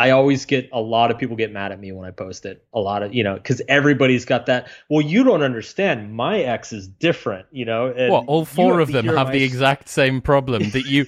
[0.00, 2.64] I always get a lot of people get mad at me when I post it.
[2.72, 4.68] A lot of, you know, because everybody's got that.
[4.88, 6.14] Well, you don't understand.
[6.14, 7.88] My ex is different, you know.
[7.88, 8.24] and What?
[8.26, 11.04] All four of them have my the exact same problem that you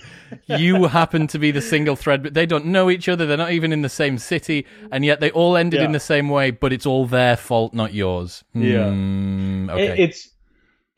[0.47, 3.25] you happen to be the single thread, but they don't know each other.
[3.25, 6.29] They're not even in the same city, and yet they all ended in the same
[6.29, 6.51] way.
[6.51, 8.45] But it's all their fault, not yours.
[8.53, 8.91] Yeah.
[8.91, 10.03] It- okay.
[10.05, 10.29] it's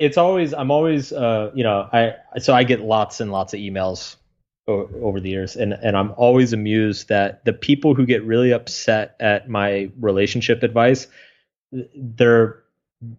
[0.01, 3.61] it's always I'm always uh you know I so I get lots and lots of
[3.61, 4.17] emails
[4.67, 5.57] over the years.
[5.57, 10.63] And and I'm always amused that the people who get really upset at my relationship
[10.63, 11.07] advice
[11.97, 12.63] they're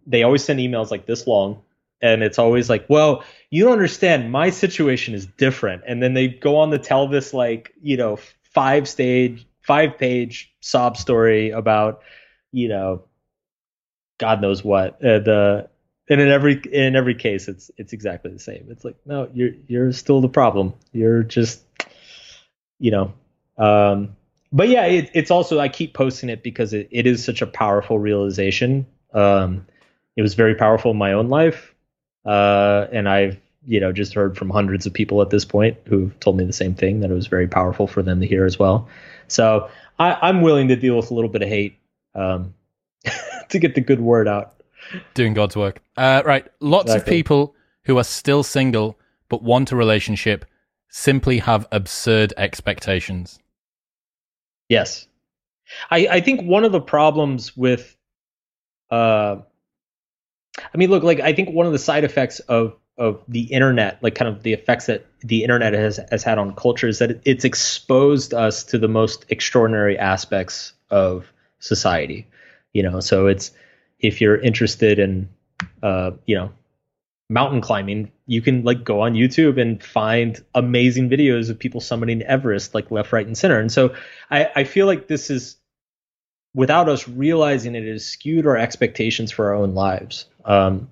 [0.07, 1.61] they always send emails like this long.
[2.01, 4.31] And it's always like well you don't understand.
[4.31, 5.83] My situation is different.
[5.87, 8.17] And then they go on to tell this like you know
[8.53, 12.01] five stage five page sob story about
[12.51, 13.03] you know
[14.17, 14.95] god knows what.
[14.95, 15.69] Uh, the
[16.09, 18.67] and in every in every case it's it's exactly the same.
[18.69, 20.73] It's like no you're you're still the problem.
[20.91, 21.61] You're just
[22.79, 23.13] you know
[23.57, 24.15] um
[24.51, 27.47] but yeah it, it's also i keep posting it because it, it is such a
[27.47, 28.85] powerful realization.
[29.13, 29.65] Um
[30.15, 31.73] it was very powerful in my own life.
[32.25, 36.17] Uh and i've you know just heard from hundreds of people at this point who've
[36.19, 38.59] told me the same thing that it was very powerful for them to hear as
[38.59, 38.87] well.
[39.27, 41.79] So I, i'm willing to deal with a little bit of hate
[42.13, 42.53] um
[43.49, 44.55] to get the good word out
[45.13, 45.81] Doing God's work.
[45.97, 46.47] Uh, right.
[46.59, 48.97] Lots of people who are still single
[49.29, 50.45] but want a relationship
[50.89, 53.39] simply have absurd expectations.
[54.69, 55.07] Yes.
[55.89, 57.95] I, I think one of the problems with
[58.91, 59.37] uh
[60.73, 64.01] I mean look like I think one of the side effects of of the internet,
[64.01, 67.11] like kind of the effects that the internet has has had on culture is that
[67.11, 71.25] it, it's exposed us to the most extraordinary aspects of
[71.59, 72.27] society.
[72.73, 73.51] You know, so it's
[73.99, 75.29] if you're interested in
[75.81, 76.51] uh, you know,
[77.29, 82.21] mountain climbing, you can like go on YouTube and find amazing videos of people summiting
[82.21, 83.59] Everest like left, right, and center.
[83.59, 83.95] And so
[84.29, 85.57] I, I feel like this is
[86.53, 90.25] without us realizing it, it has skewed our expectations for our own lives.
[90.45, 90.89] Um,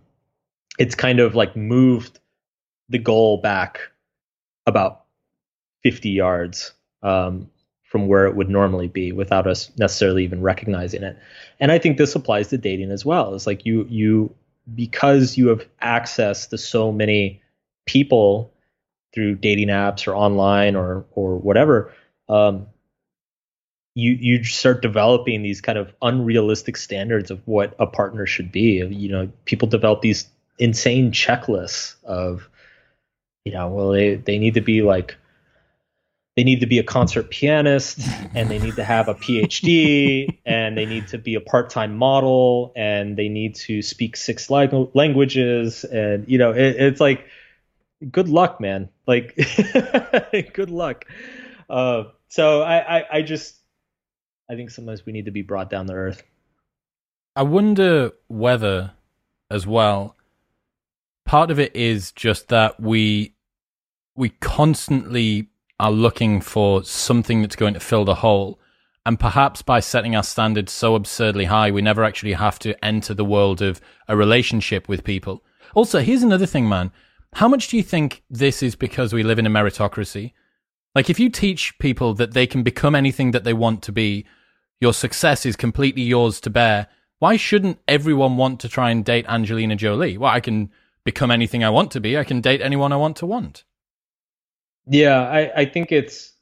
[0.77, 2.19] it's kind of like moved
[2.89, 3.79] the goal back
[4.65, 5.05] about
[5.83, 7.49] 50 yards um,
[7.93, 11.15] from where it would normally be without us necessarily even recognizing it.
[11.59, 13.35] And I think this applies to dating as well.
[13.35, 14.33] It's like you you
[14.73, 17.39] because you have access to so many
[17.85, 18.51] people
[19.13, 21.93] through dating apps or online or or whatever,
[22.29, 22.65] um,
[23.93, 28.83] you you start developing these kind of unrealistic standards of what a partner should be.
[28.83, 30.27] You know, people develop these
[30.57, 32.49] insane checklists of,
[33.45, 35.15] you know, well they they need to be like
[36.35, 37.99] they need to be a concert pianist
[38.35, 42.71] and they need to have a PhD and they need to be a part-time model
[42.75, 47.25] and they need to speak six languages and you know it, it's like
[48.11, 49.35] good luck man like
[50.53, 51.05] good luck
[51.69, 53.55] uh, so I, I, I just
[54.49, 56.23] I think sometimes we need to be brought down to earth.
[57.35, 58.91] I wonder whether,
[59.49, 60.15] as well,
[61.25, 63.33] part of it is just that we
[64.15, 65.49] we constantly
[65.83, 68.57] are looking for something that's going to fill the hole.
[69.05, 73.13] And perhaps by setting our standards so absurdly high, we never actually have to enter
[73.13, 75.43] the world of a relationship with people.
[75.75, 76.93] Also, here's another thing, man.
[77.33, 80.31] How much do you think this is because we live in a meritocracy?
[80.95, 84.25] Like, if you teach people that they can become anything that they want to be,
[84.79, 86.87] your success is completely yours to bear.
[87.19, 90.17] Why shouldn't everyone want to try and date Angelina Jolie?
[90.17, 90.71] Well, I can
[91.03, 92.17] become anything I want to be.
[92.17, 93.65] I can date anyone I want to want.
[94.87, 96.33] Yeah, I, I think it's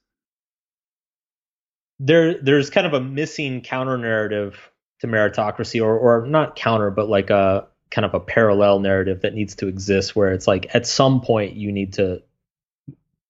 [2.00, 2.42] there.
[2.42, 4.72] There's kind of a missing counter narrative
[5.02, 9.34] to meritocracy, or or not counter, but like a kind of a parallel narrative that
[9.34, 12.22] needs to exist, where it's like at some point you need to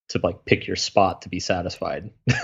[0.09, 2.11] to like pick your spot to be satisfied.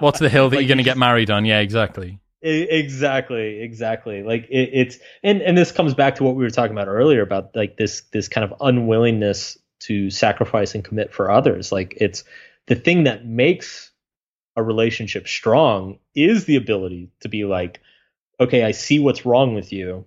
[0.00, 1.44] What's the hill that like you're going to get married on?
[1.44, 2.20] Yeah, exactly.
[2.42, 4.22] Exactly, exactly.
[4.22, 7.22] Like it, it's and and this comes back to what we were talking about earlier
[7.22, 9.56] about like this this kind of unwillingness
[9.86, 11.72] to sacrifice and commit for others.
[11.72, 12.24] Like it's
[12.66, 13.90] the thing that makes
[14.56, 17.80] a relationship strong is the ability to be like,
[18.40, 20.04] okay, I see what's wrong with you,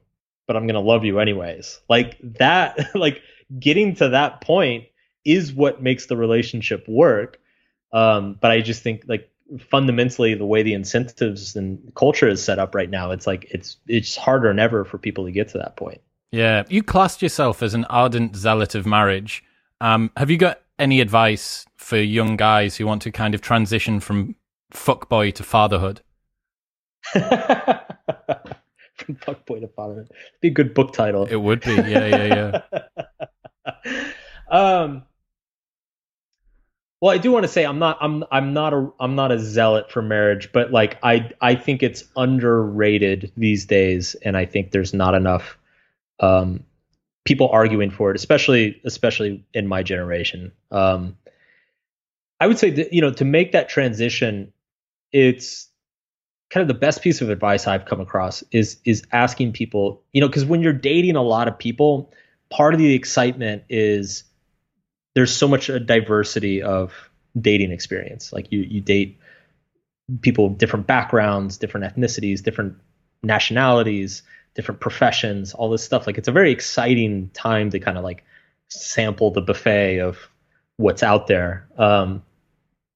[0.47, 1.79] but I'm going to love you anyways.
[1.89, 3.21] Like that, like
[3.59, 4.85] getting to that point
[5.25, 7.39] is what makes the relationship work.
[7.91, 12.59] Um, but I just think like fundamentally the way the incentives and culture is set
[12.59, 15.57] up right now, it's like it's it's harder than ever for people to get to
[15.59, 16.01] that point.
[16.31, 19.43] Yeah, you classed yourself as an ardent zealot of marriage.
[19.81, 23.99] Um, have you got any advice for young guys who want to kind of transition
[23.99, 24.35] from
[24.73, 26.01] fuckboy to fatherhood?
[27.11, 27.21] from
[29.15, 31.25] fuckboy to fatherhood, It'd be a good book title.
[31.25, 32.61] It would be, yeah, yeah,
[33.65, 34.03] yeah.
[34.49, 35.03] um,
[36.99, 39.39] well, I do want to say I'm not I'm I'm not a I'm not a
[39.39, 44.71] zealot for marriage, but like I I think it's underrated these days, and I think
[44.71, 45.59] there's not enough
[46.19, 46.63] um,
[47.27, 50.53] people arguing for it, especially especially in my generation.
[50.71, 51.17] Um,
[52.39, 54.53] I would say that you know to make that transition,
[55.11, 55.67] it's
[56.49, 60.21] kind of the best piece of advice I've come across is is asking people, you
[60.21, 62.13] know, because when you're dating a lot of people,
[62.49, 64.23] part of the excitement is
[65.13, 66.93] there's so much a diversity of
[67.39, 68.31] dating experience.
[68.31, 69.19] Like you you date
[70.21, 72.77] people of different backgrounds, different ethnicities, different
[73.21, 74.23] nationalities,
[74.57, 76.07] different professions, all this stuff.
[76.07, 78.25] Like it's a very exciting time to kind of like
[78.67, 80.17] sample the buffet of
[80.77, 81.69] what's out there.
[81.77, 82.23] Um,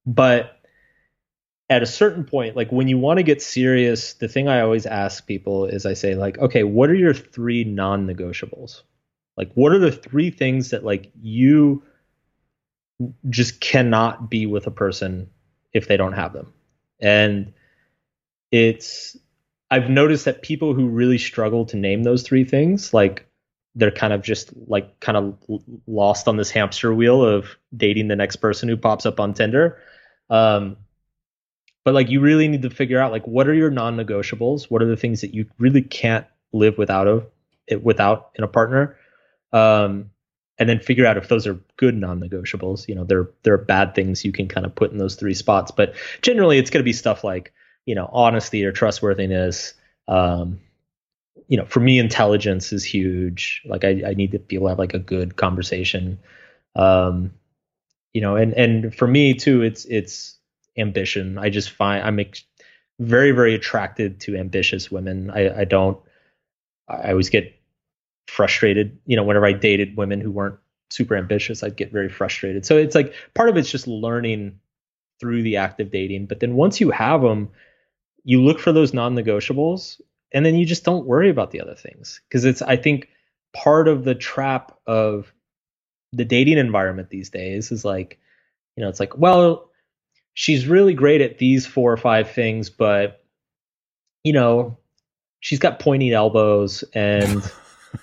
[0.04, 0.58] but
[1.70, 4.86] at a certain point, like when you want to get serious, the thing I always
[4.86, 8.82] ask people is I say like, okay, what are your three non-negotiables?
[9.36, 11.84] Like what are the three things that like you
[13.30, 15.30] just cannot be with a person
[15.72, 16.52] if they don't have them.
[17.00, 17.54] And
[18.50, 19.16] it's
[19.72, 23.26] I've noticed that people who really struggle to name those three things, like
[23.74, 25.38] they're kind of just like kind of
[25.86, 29.78] lost on this hamster wheel of dating the next person who pops up on Tinder.
[30.28, 30.76] Um,
[31.84, 34.64] but like you really need to figure out like what are your non-negotiables?
[34.64, 37.26] What are the things that you really can't live without of
[37.66, 38.98] it without in a partner?
[39.54, 40.10] Um,
[40.58, 42.88] and then figure out if those are good non-negotiables.
[42.88, 45.32] You know, there there are bad things you can kind of put in those three
[45.32, 47.54] spots, but generally it's going to be stuff like
[47.86, 49.74] you know honesty or trustworthiness.
[50.08, 50.60] Um,
[51.48, 53.62] you know, for me, intelligence is huge.
[53.64, 56.18] Like I, I need to be able to have like a good conversation.
[56.76, 57.32] Um,
[58.12, 60.38] you know, and and for me too, it's it's
[60.76, 61.38] ambition.
[61.38, 62.44] I just find I'm ex-
[63.00, 65.30] very very attracted to ambitious women.
[65.30, 65.98] I, I don't.
[66.88, 67.54] I always get
[68.26, 68.98] frustrated.
[69.06, 70.58] You know, whenever I dated women who weren't
[70.90, 72.66] super ambitious, I'd get very frustrated.
[72.66, 74.58] So it's like part of it's just learning
[75.20, 76.26] through the act of dating.
[76.26, 77.48] But then once you have them,
[78.24, 80.00] you look for those non-negotiables
[80.32, 82.20] and then you just don't worry about the other things.
[82.28, 83.08] Because it's i think
[83.52, 85.32] part of the trap of
[86.12, 88.18] the dating environment these days is like
[88.76, 89.70] you know it's like well
[90.34, 93.24] she's really great at these four or five things but
[94.24, 94.76] you know
[95.40, 97.50] she's got pointy elbows and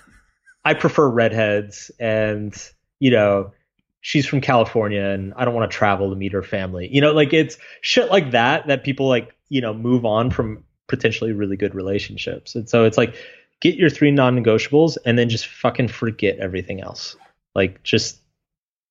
[0.64, 3.52] i prefer redheads and you know
[4.00, 6.88] she's from california and i don't want to travel to meet her family.
[6.92, 10.64] You know like it's shit like that that people like you know move on from
[10.88, 12.54] potentially really good relationships.
[12.54, 13.14] And so it's like
[13.60, 17.16] get your three non-negotiables and then just fucking forget everything else.
[17.54, 18.20] Like just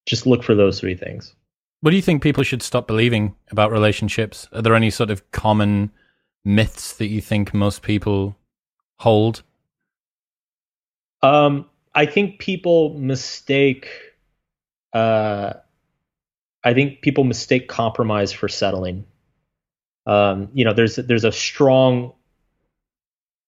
[0.05, 1.34] just look for those three things.
[1.82, 4.47] What do you think people should stop believing about relationships?
[4.51, 5.91] Are there any sort of common
[6.43, 8.38] myths that you think most people
[8.99, 9.43] hold?
[11.22, 13.88] Um i think people mistake
[14.93, 15.53] uh
[16.64, 19.05] i think people mistake compromise for settling
[20.10, 22.14] um, you know, there's there's a strong.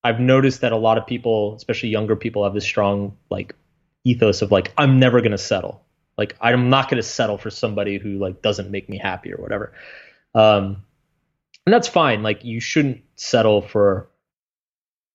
[0.04, 3.56] I've noticed that a lot of people, especially younger people, have this strong like
[4.04, 5.84] ethos of like I'm never gonna settle.
[6.20, 9.74] Like I'm not gonna settle for somebody who like doesn't make me happy or whatever.
[10.36, 10.84] Um,
[11.66, 12.22] and that's fine.
[12.22, 14.12] Like you shouldn't settle for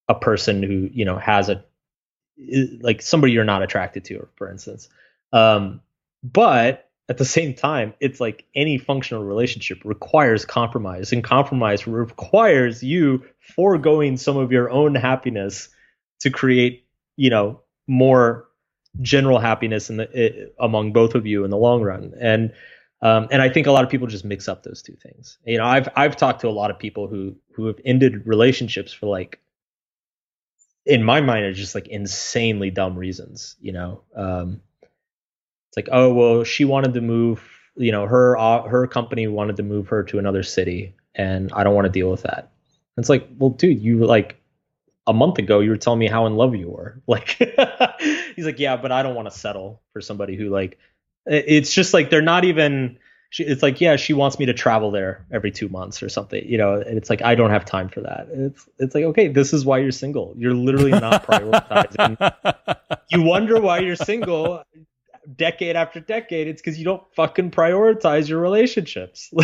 [0.08, 1.64] a person who you know has a
[2.80, 4.88] like somebody you're not attracted to, for instance.
[5.32, 5.80] Um,
[6.24, 12.82] but at the same time, it's like any functional relationship requires compromise, and compromise requires
[12.82, 15.68] you foregoing some of your own happiness
[16.20, 16.84] to create,
[17.16, 18.48] you know, more
[19.02, 22.12] general happiness in the among both of you in the long run.
[22.20, 22.52] And
[23.02, 25.38] um, and I think a lot of people just mix up those two things.
[25.44, 28.92] You know, I've I've talked to a lot of people who who have ended relationships
[28.92, 29.38] for like,
[30.84, 33.54] in my mind, are just like insanely dumb reasons.
[33.60, 34.02] You know.
[34.16, 34.60] Um,
[35.76, 37.42] it's like, oh well, she wanted to move.
[37.76, 41.64] You know, her uh, her company wanted to move her to another city, and I
[41.64, 42.50] don't want to deal with that.
[42.96, 44.40] And it's like, well, dude, you like
[45.06, 47.00] a month ago you were telling me how in love you were.
[47.06, 47.28] Like,
[48.34, 50.78] he's like, yeah, but I don't want to settle for somebody who like.
[51.26, 52.98] It's just like they're not even.
[53.38, 56.56] It's like, yeah, she wants me to travel there every two months or something, you
[56.56, 56.74] know.
[56.74, 58.28] And it's like, I don't have time for that.
[58.32, 60.34] It's it's like, okay, this is why you're single.
[60.38, 62.96] You're literally not prioritizing.
[63.10, 64.62] you wonder why you're single
[65.34, 69.30] decade after decade, it's because you don't fucking prioritize your relationships.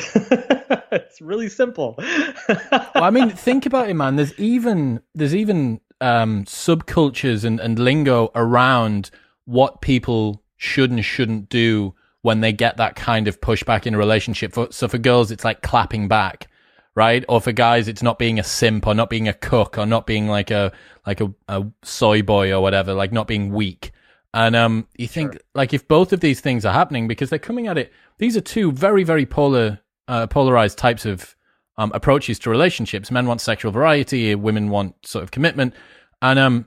[0.92, 1.96] it's really simple.
[2.48, 4.16] well, I mean, think about it, man.
[4.16, 9.10] There's even there's even um, subcultures and, and lingo around
[9.44, 13.98] what people should and shouldn't do when they get that kind of pushback in a
[13.98, 14.52] relationship.
[14.52, 16.48] For, so for girls, it's like clapping back,
[16.94, 17.24] right?
[17.28, 20.06] Or for guys, it's not being a simp or not being a cook or not
[20.06, 20.72] being like a
[21.06, 23.92] like a, a soy boy or whatever, like not being weak.
[24.34, 25.40] And um, you think sure.
[25.54, 28.40] like if both of these things are happening because they're coming at it, these are
[28.40, 31.36] two very very polar uh, polarized types of
[31.76, 33.10] um, approaches to relationships.
[33.10, 35.74] Men want sexual variety, women want sort of commitment,
[36.20, 36.66] and um,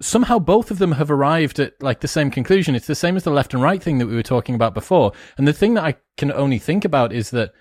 [0.00, 2.74] somehow both of them have arrived at like the same conclusion.
[2.74, 5.12] It's the same as the left and right thing that we were talking about before.
[5.36, 7.52] And the thing that I can only think about is that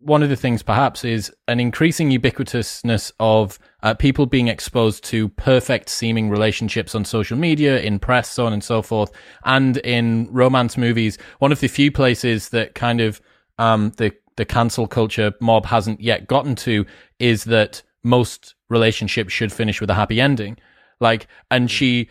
[0.00, 5.28] one of the things perhaps is an increasing ubiquitousness of uh, people being exposed to
[5.30, 9.12] perfect seeming relationships on social media, in press, so on and so forth,
[9.44, 11.18] and in romance movies.
[11.38, 13.20] One of the few places that kind of
[13.58, 16.86] um, the the cancel culture mob hasn't yet gotten to
[17.18, 20.56] is that most relationships should finish with a happy ending.
[20.98, 22.08] Like, and she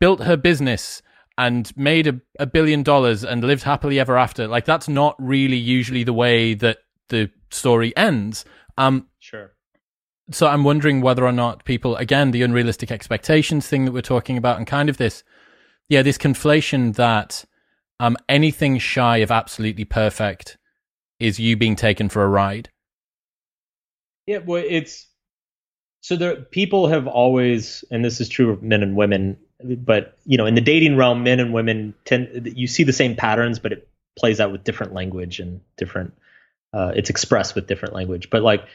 [0.00, 1.02] built her business
[1.36, 4.48] and made a, a billion dollars and lived happily ever after.
[4.48, 6.78] Like, that's not really usually the way that
[7.08, 8.44] the story ends.
[8.78, 9.52] Um, sure.
[10.30, 14.36] So I'm wondering whether or not people, again, the unrealistic expectations thing that we're talking
[14.36, 15.22] about, and kind of this,
[15.88, 17.44] yeah, this conflation that
[18.00, 20.58] um, anything shy of absolutely perfect
[21.20, 22.70] is you being taken for a ride.
[24.26, 25.06] Yeah, well, it's
[26.00, 26.36] so there.
[26.36, 30.54] People have always, and this is true of men and women, but you know, in
[30.54, 33.88] the dating realm, men and women tend you see the same patterns, but it
[34.18, 36.12] plays out with different language and different
[36.76, 38.28] uh, it's expressed with different language.
[38.28, 38.66] But like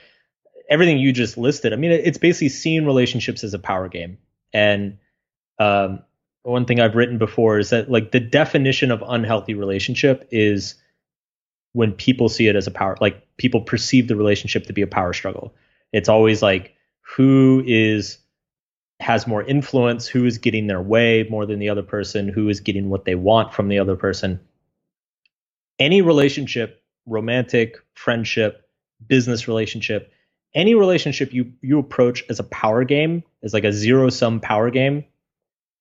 [0.67, 4.17] everything you just listed, I mean, it's basically seeing relationships as a power game.
[4.51, 4.97] And
[5.59, 6.01] um,
[6.41, 10.73] one thing I've written before is that like the definition of unhealthy relationship is
[11.73, 14.87] when people see it as a power, like people perceive the relationship to be a
[14.87, 15.53] power struggle.
[15.93, 18.17] It's always like who is
[18.99, 22.61] has more influence, who is getting their way more than the other person, who is
[22.61, 24.39] getting what they want from the other person.
[25.77, 28.67] Any relationship romantic, friendship,
[29.07, 30.11] business relationship,
[30.53, 34.69] any relationship you you approach as a power game, as like a zero sum power
[34.69, 35.05] game,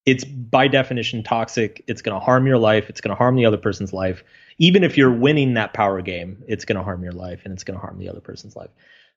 [0.07, 1.85] it's by definition toxic.
[1.87, 2.89] It's going to harm your life.
[2.89, 4.25] It's going to harm the other person's life.
[4.59, 7.65] Even if you're winning that power game, it's going to harm your life and it's
[7.65, 8.71] going to harm the other person's life.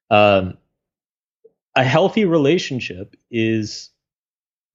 [0.09, 0.57] Um,
[1.75, 3.89] a healthy relationship is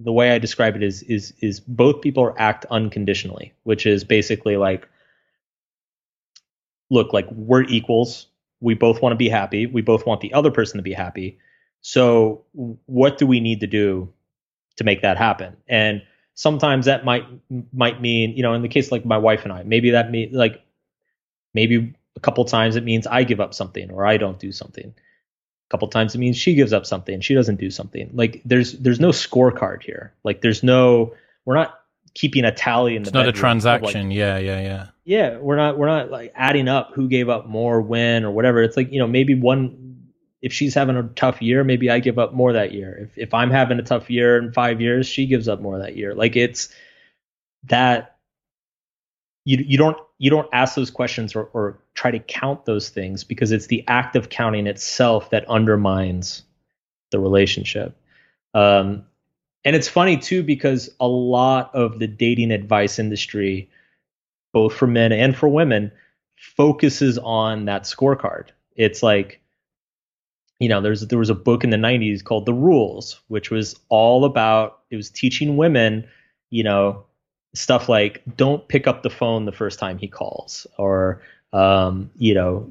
[0.00, 4.56] the way I describe it is is is both people act unconditionally, which is basically
[4.56, 4.88] like
[6.90, 8.26] look like we're equals.
[8.60, 9.66] We both want to be happy.
[9.66, 11.38] We both want the other person to be happy.
[11.80, 14.12] So what do we need to do
[14.76, 15.56] to make that happen?
[15.68, 16.02] And
[16.34, 17.24] sometimes that might
[17.72, 20.30] might mean, you know, in the case like my wife and I, maybe that mean
[20.32, 20.62] like
[21.54, 24.86] maybe a couple times it means I give up something or I don't do something
[24.86, 28.72] A couple times it means she gives up something she doesn't do something like there's
[28.72, 31.14] there's no scorecard here like there's no
[31.44, 31.80] we're not
[32.18, 34.86] keeping a tally in the it's not a transaction like, yeah yeah yeah.
[35.04, 38.60] Yeah we're not we're not like adding up who gave up more when or whatever.
[38.60, 40.02] It's like you know maybe one
[40.42, 42.98] if she's having a tough year maybe i give up more that year.
[43.02, 45.96] If if i'm having a tough year in five years she gives up more that
[45.96, 46.12] year.
[46.12, 46.70] Like it's
[47.64, 48.16] that
[49.44, 53.22] you you don't you don't ask those questions or, or try to count those things
[53.22, 56.42] because it's the act of counting itself that undermines
[57.12, 57.96] the relationship.
[58.54, 59.04] Um,
[59.64, 63.68] and it's funny too because a lot of the dating advice industry,
[64.52, 65.92] both for men and for women,
[66.36, 68.48] focuses on that scorecard.
[68.76, 69.40] It's like,
[70.60, 73.78] you know, there's there was a book in the 90s called The Rules, which was
[73.88, 76.08] all about it was teaching women,
[76.50, 77.04] you know,
[77.54, 82.34] stuff like don't pick up the phone the first time he calls or um, you
[82.34, 82.70] know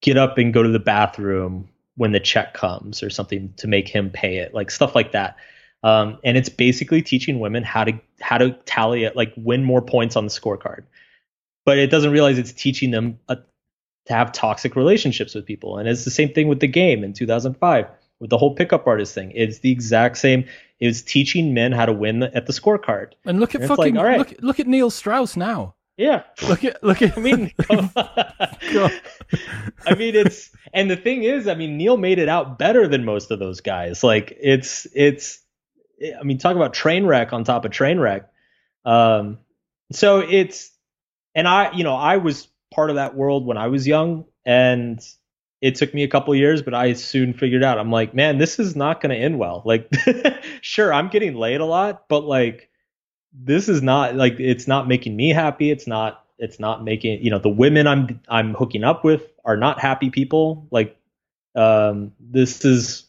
[0.00, 3.88] get up and go to the bathroom when the check comes or something to make
[3.88, 5.36] him pay it like stuff like that
[5.82, 9.82] um, and it's basically teaching women how to how to tally it like win more
[9.82, 10.84] points on the scorecard
[11.64, 13.36] but it doesn't realize it's teaching them a,
[14.06, 17.12] to have toxic relationships with people and it's the same thing with the game in
[17.12, 17.86] 2005
[18.20, 19.32] with the whole pickup artist thing.
[19.34, 20.46] It's the exact same.
[20.80, 23.12] It's teaching men how to win at the scorecard.
[23.24, 25.74] And look at and fucking like, look, look at Neil Strauss now.
[25.96, 26.24] Yeah.
[26.46, 28.90] Look at look at I mean I
[29.96, 33.30] mean it's and the thing is, I mean Neil made it out better than most
[33.30, 34.04] of those guys.
[34.04, 35.40] Like it's it's
[36.02, 38.28] I mean talk about train wreck on top of train wreck.
[38.84, 39.38] Um
[39.92, 40.70] so it's
[41.34, 45.00] and I you know I was part of that world when I was young and
[45.60, 47.78] it took me a couple years, but I soon figured out.
[47.78, 49.62] I'm like, man, this is not going to end well.
[49.64, 49.90] Like,
[50.60, 52.70] sure, I'm getting laid a lot, but like,
[53.32, 55.70] this is not like it's not making me happy.
[55.70, 56.22] It's not.
[56.38, 60.10] It's not making you know the women I'm I'm hooking up with are not happy
[60.10, 60.68] people.
[60.70, 60.96] Like,
[61.54, 63.05] um, this is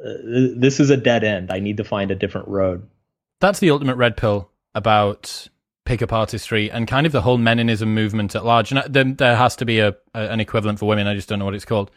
[0.00, 0.12] uh,
[0.56, 1.50] this is a dead end.
[1.50, 2.88] I need to find a different road.
[3.40, 5.48] That's the ultimate red pill about
[5.84, 8.70] pickup artistry and kind of the whole meninism movement at large.
[8.70, 11.06] And uh, there, there has to be a, a, an equivalent for women.
[11.06, 11.90] I just don't know what it's called.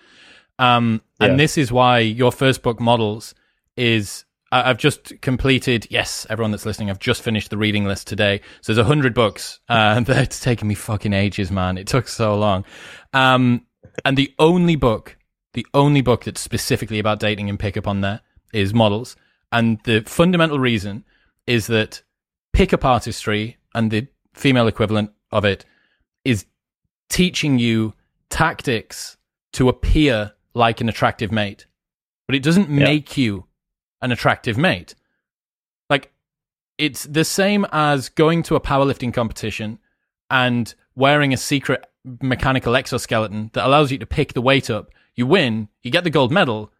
[0.60, 1.28] Um, yeah.
[1.28, 3.34] And this is why your first book, Models,
[3.76, 5.88] is I've just completed.
[5.90, 8.42] Yes, everyone that's listening, I've just finished the reading list today.
[8.62, 11.78] So there's a hundred books, uh, and it's taken me fucking ages, man.
[11.78, 12.66] It took so long.
[13.14, 13.66] Um,
[14.06, 15.17] and the only book,
[15.58, 18.22] the only book that's specifically about dating and pickup on there
[18.54, 19.16] is Models.
[19.52, 21.04] And the fundamental reason
[21.48, 22.04] is that
[22.54, 24.06] pickup artistry and the
[24.36, 25.66] female equivalent of it
[26.24, 26.46] is
[27.10, 27.96] teaching you
[28.30, 29.18] tactics
[29.54, 31.66] to appear like an attractive mate,
[32.28, 32.86] but it doesn't yeah.
[32.86, 33.46] make you
[34.04, 34.94] an attractive mate.
[35.90, 36.12] Like,
[36.78, 39.80] it's the same as going to a powerlifting competition
[40.30, 41.84] and wearing a secret
[42.22, 44.92] mechanical exoskeleton that allows you to pick the weight up.
[45.18, 46.72] You win, you get the gold medal,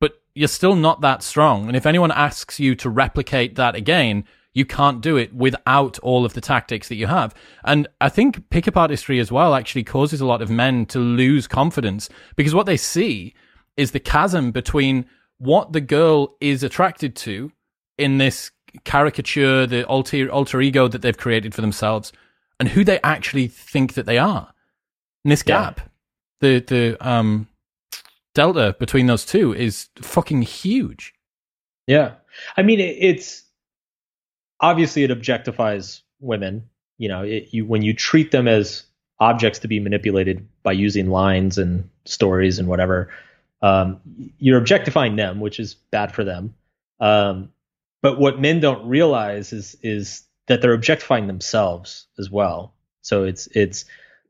[0.00, 1.68] but you're still not that strong.
[1.68, 6.24] And if anyone asks you to replicate that again, you can't do it without all
[6.24, 7.34] of the tactics that you have.
[7.64, 11.46] And I think pickup artistry as well actually causes a lot of men to lose
[11.46, 13.34] confidence because what they see
[13.76, 15.04] is the chasm between
[15.38, 17.52] what the girl is attracted to
[17.96, 18.50] in this
[18.84, 22.12] caricature, the alter, alter ego that they've created for themselves,
[22.58, 24.52] and who they actually think that they are.
[25.24, 25.86] And this gap, yeah.
[26.40, 27.48] the the um
[28.34, 31.14] delta between those two is fucking huge.
[31.86, 32.14] Yeah.
[32.56, 33.42] I mean, it, it's
[34.60, 36.68] obviously it objectifies women.
[36.98, 38.84] You know, it, you when you treat them as
[39.18, 43.10] objects to be manipulated by using lines and stories and whatever,
[43.62, 44.00] um,
[44.38, 46.54] you're objectifying them, which is bad for them.
[47.00, 47.50] Um,
[48.02, 52.74] but what men don't realize is is that they're objectifying themselves as well.
[53.02, 53.84] So it's it's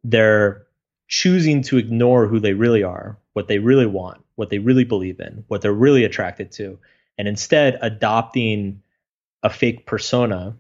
[0.05, 0.66] they're
[1.11, 5.19] choosing to ignore who they really are, what they really want, what they really believe
[5.19, 6.78] in, what they're really attracted to,
[7.19, 8.81] and instead adopting
[9.43, 10.57] a fake persona,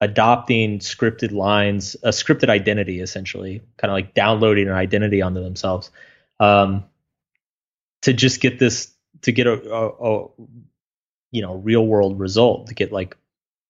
[0.00, 5.92] adopting scripted lines, a scripted identity, essentially, kind of like downloading an identity onto themselves,
[6.40, 6.84] um,
[8.02, 10.28] to just get this, to get a, a, a,
[11.30, 13.16] you know, real world result, to get like,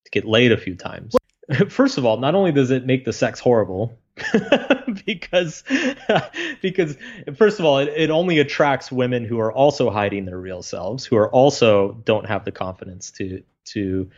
[0.07, 1.15] to get laid a few times.
[1.69, 3.99] First of all, not only does it make the sex horrible,
[5.07, 5.65] because
[6.63, 6.97] because
[7.37, 11.05] first of all it, it only attracts women who are also hiding their real selves
[11.05, 14.09] who are also don't have the confidence to to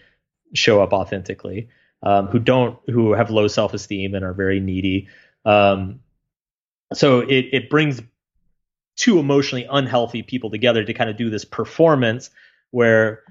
[0.55, 1.69] show up authentically
[2.03, 5.09] um, who don't who have low self-esteem and are very needy.
[5.45, 6.01] Um,
[6.93, 8.01] so it, it brings
[8.97, 12.31] two emotionally unhealthy people together to kind of do this performance
[12.71, 13.23] where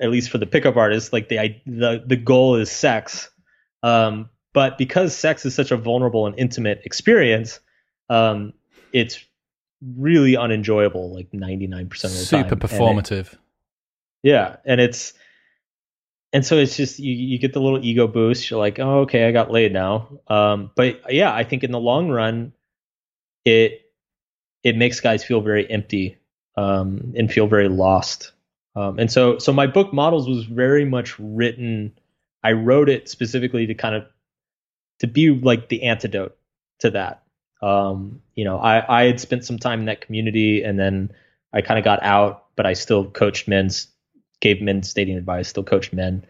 [0.00, 3.30] at least for the pickup artist like the the the goal is sex
[3.82, 7.60] um, but because sex is such a vulnerable and intimate experience
[8.10, 8.52] um,
[8.92, 9.24] it's
[9.96, 12.50] really unenjoyable like 99% of the Super time.
[12.50, 13.32] Super performative.
[13.32, 13.38] it,
[14.22, 15.14] yeah and it's
[16.32, 18.48] and so it's just you, you get the little ego boost.
[18.48, 20.20] You're like oh okay i got laid now.
[20.28, 22.52] Um, but yeah i think in the long run
[23.44, 23.82] it
[24.62, 26.16] it makes guys feel very empty
[26.56, 28.32] um, and feel very lost.
[28.76, 31.92] Um, and so so my book models was very much written
[32.42, 34.06] i wrote it specifically to kind of
[35.02, 36.36] to be like the antidote
[36.80, 37.22] to that
[37.60, 41.12] um, you know i i had spent some time in that community and then
[41.52, 43.92] i kind of got out but i still coached men's
[44.42, 46.26] gave men's dating advice, still coached men.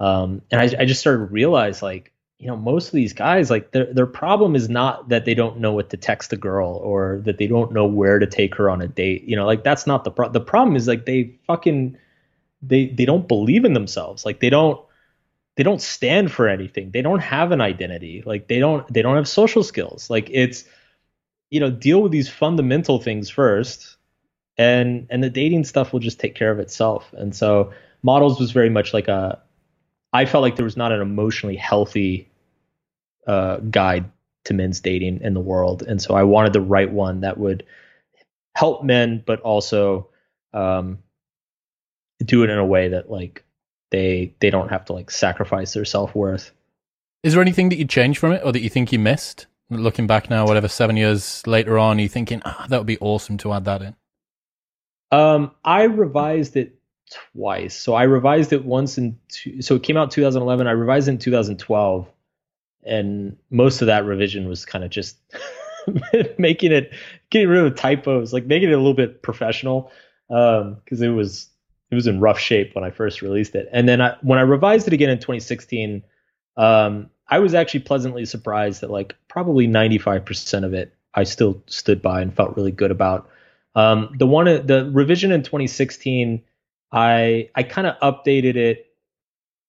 [0.00, 3.50] Um, and I, I just started to realize like, you know, most of these guys,
[3.50, 6.80] like their their problem is not that they don't know what to text a girl
[6.82, 9.22] or that they don't know where to take her on a date.
[9.22, 10.32] You know, like that's not the problem.
[10.32, 11.96] The problem is like they fucking
[12.60, 14.26] they they don't believe in themselves.
[14.26, 14.80] Like they don't
[15.56, 16.90] they don't stand for anything.
[16.90, 18.22] They don't have an identity.
[18.24, 20.08] Like they don't they don't have social skills.
[20.10, 20.64] Like it's
[21.50, 23.96] you know, deal with these fundamental things first
[24.58, 27.12] and and the dating stuff will just take care of itself.
[27.16, 27.72] And so
[28.02, 29.40] models was very much like a
[30.12, 32.28] I felt like there was not an emotionally healthy
[33.26, 34.10] uh, guide
[34.44, 37.64] to men's dating in the world, and so I wanted the right one that would
[38.54, 40.08] help men, but also
[40.52, 40.98] um,
[42.22, 43.44] do it in a way that like
[43.92, 46.50] they they don't have to like sacrifice their self worth.
[47.22, 49.46] Is there anything that you change from it, or that you think you missed?
[49.70, 53.38] Looking back now, whatever seven years later on, you thinking ah, that would be awesome
[53.38, 53.96] to add that in.
[55.12, 56.74] Um, I revised it
[57.34, 57.76] twice.
[57.78, 60.66] So I revised it once in two, so it came out 2011.
[60.66, 62.08] I revised it in 2012,
[62.84, 65.16] and most of that revision was kind of just
[66.38, 66.92] making it
[67.30, 69.92] getting rid of typos, like making it a little bit professional
[70.28, 71.50] because um, it was
[71.92, 73.68] it was in rough shape when I first released it.
[73.70, 76.02] And then I, when I revised it again in 2016,
[76.56, 82.00] um, I was actually pleasantly surprised that like probably 95% of it I still stood
[82.00, 83.28] by and felt really good about.
[83.74, 86.42] Um, the one, the revision in 2016,
[86.90, 88.86] I I kind of updated it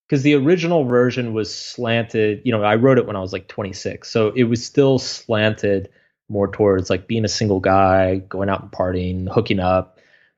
[0.08, 2.42] because the original version was slanted.
[2.46, 5.90] You know, I wrote it when I was like 26, so it was still slanted
[6.30, 9.93] more towards like being a single guy, going out and partying, hooking up.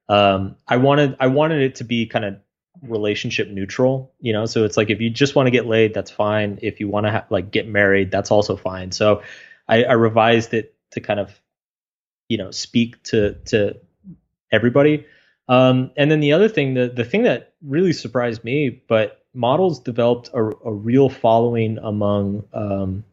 [0.07, 2.37] Um, I wanted I wanted it to be kind of
[2.81, 4.45] relationship neutral, you know.
[4.45, 6.59] So it's like if you just want to get laid, that's fine.
[6.61, 8.91] If you want to ha- like get married, that's also fine.
[8.91, 9.23] So
[9.67, 11.39] I, I revised it to kind of
[12.29, 13.77] you know speak to to
[14.51, 15.05] everybody.
[15.47, 19.79] Um, and then the other thing, the the thing that really surprised me, but models
[19.79, 23.03] developed a, a real following among um,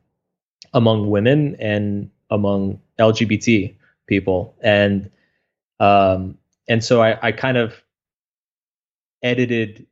[0.73, 3.75] among women and among LGBT
[4.07, 5.11] people, and
[5.79, 6.39] um,
[6.73, 7.75] and so I, I kind of
[9.23, 9.87] edited.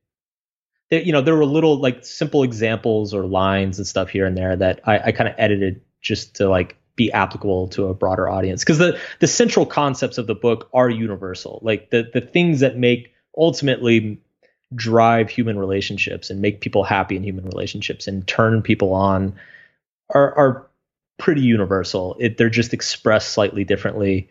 [0.90, 4.56] You know, there were little like simple examples or lines and stuff here and there
[4.56, 8.62] that I, I kind of edited just to like be applicable to a broader audience
[8.62, 12.76] because the the central concepts of the book are universal like the the things that
[12.76, 14.20] make ultimately
[14.74, 19.34] drive human relationships and make people happy in human relationships and turn people on
[20.10, 20.66] are are
[21.18, 24.28] pretty universal it, they're just expressed slightly differently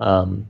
[0.00, 0.48] um,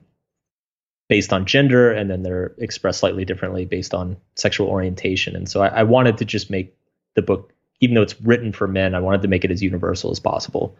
[1.11, 5.61] based on gender and then they're expressed slightly differently based on sexual orientation and so
[5.61, 6.74] I, I wanted to just make
[7.16, 10.11] the book even though it's written for men i wanted to make it as universal
[10.11, 10.74] as possible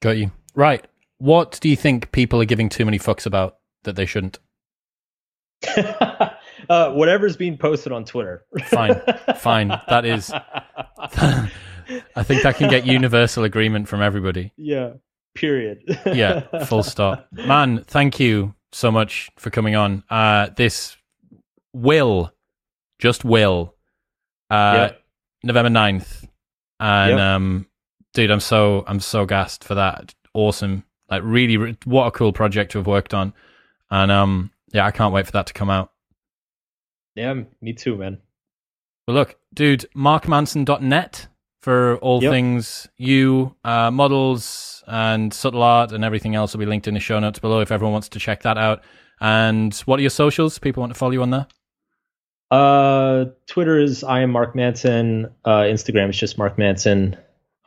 [0.00, 0.30] Got you.
[0.54, 0.84] Right.
[1.18, 4.38] What do you think people are giving too many fucks about that they shouldn't?
[5.76, 8.44] uh, whatever's being posted on Twitter.
[8.64, 9.00] fine.
[9.36, 9.68] Fine.
[9.88, 10.32] That is.
[10.96, 14.52] I think that can get universal agreement from everybody.
[14.56, 14.94] Yeah.
[15.34, 15.82] Period.
[16.06, 16.64] yeah.
[16.64, 17.28] Full stop.
[17.32, 20.04] Man, thank you so much for coming on.
[20.10, 20.96] Uh, this
[21.72, 22.32] will,
[22.98, 23.74] just will,
[24.50, 25.02] uh, yep.
[25.42, 26.26] November 9th.
[26.80, 27.20] And yep.
[27.20, 27.66] um,
[28.14, 30.14] dude, I'm so I'm so gassed for that.
[30.32, 33.34] Awesome, like really, what a cool project to have worked on,
[33.90, 35.92] and um, yeah, I can't wait for that to come out.
[37.14, 38.18] Yeah, me too, man.
[39.06, 41.26] Well, look, dude, markmanson.net
[41.60, 42.32] for all yep.
[42.32, 47.00] things you, uh, models, and subtle art, and everything else will be linked in the
[47.00, 48.82] show notes below if everyone wants to check that out.
[49.20, 50.58] And what are your socials?
[50.58, 51.46] People want to follow you on there.
[52.50, 55.30] Uh, Twitter is I am Mark Manson.
[55.44, 57.16] Uh, Instagram is just Mark Manson.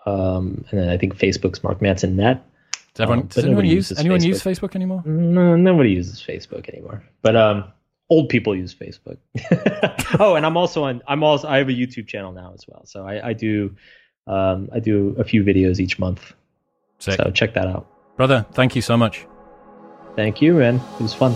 [0.05, 2.45] Um, and then I think Facebook's Mark Manson Net.
[2.93, 4.25] Does, everyone, Um, does anyone use anyone Facebook.
[4.25, 5.01] use Facebook anymore?
[5.05, 7.01] No, nobody uses Facebook anymore.
[7.21, 7.71] But um,
[8.09, 9.17] old people use Facebook.
[10.19, 11.01] oh, and I'm also on.
[11.07, 11.47] I'm also.
[11.47, 12.85] I have a YouTube channel now as well.
[12.85, 13.75] So I, I do.
[14.27, 16.33] Um, I do a few videos each month.
[17.03, 17.15] Sick.
[17.15, 17.85] So check that out.
[18.15, 19.27] Brother, thank you so much.
[20.15, 20.75] Thank you, man.
[20.75, 21.35] It was fun.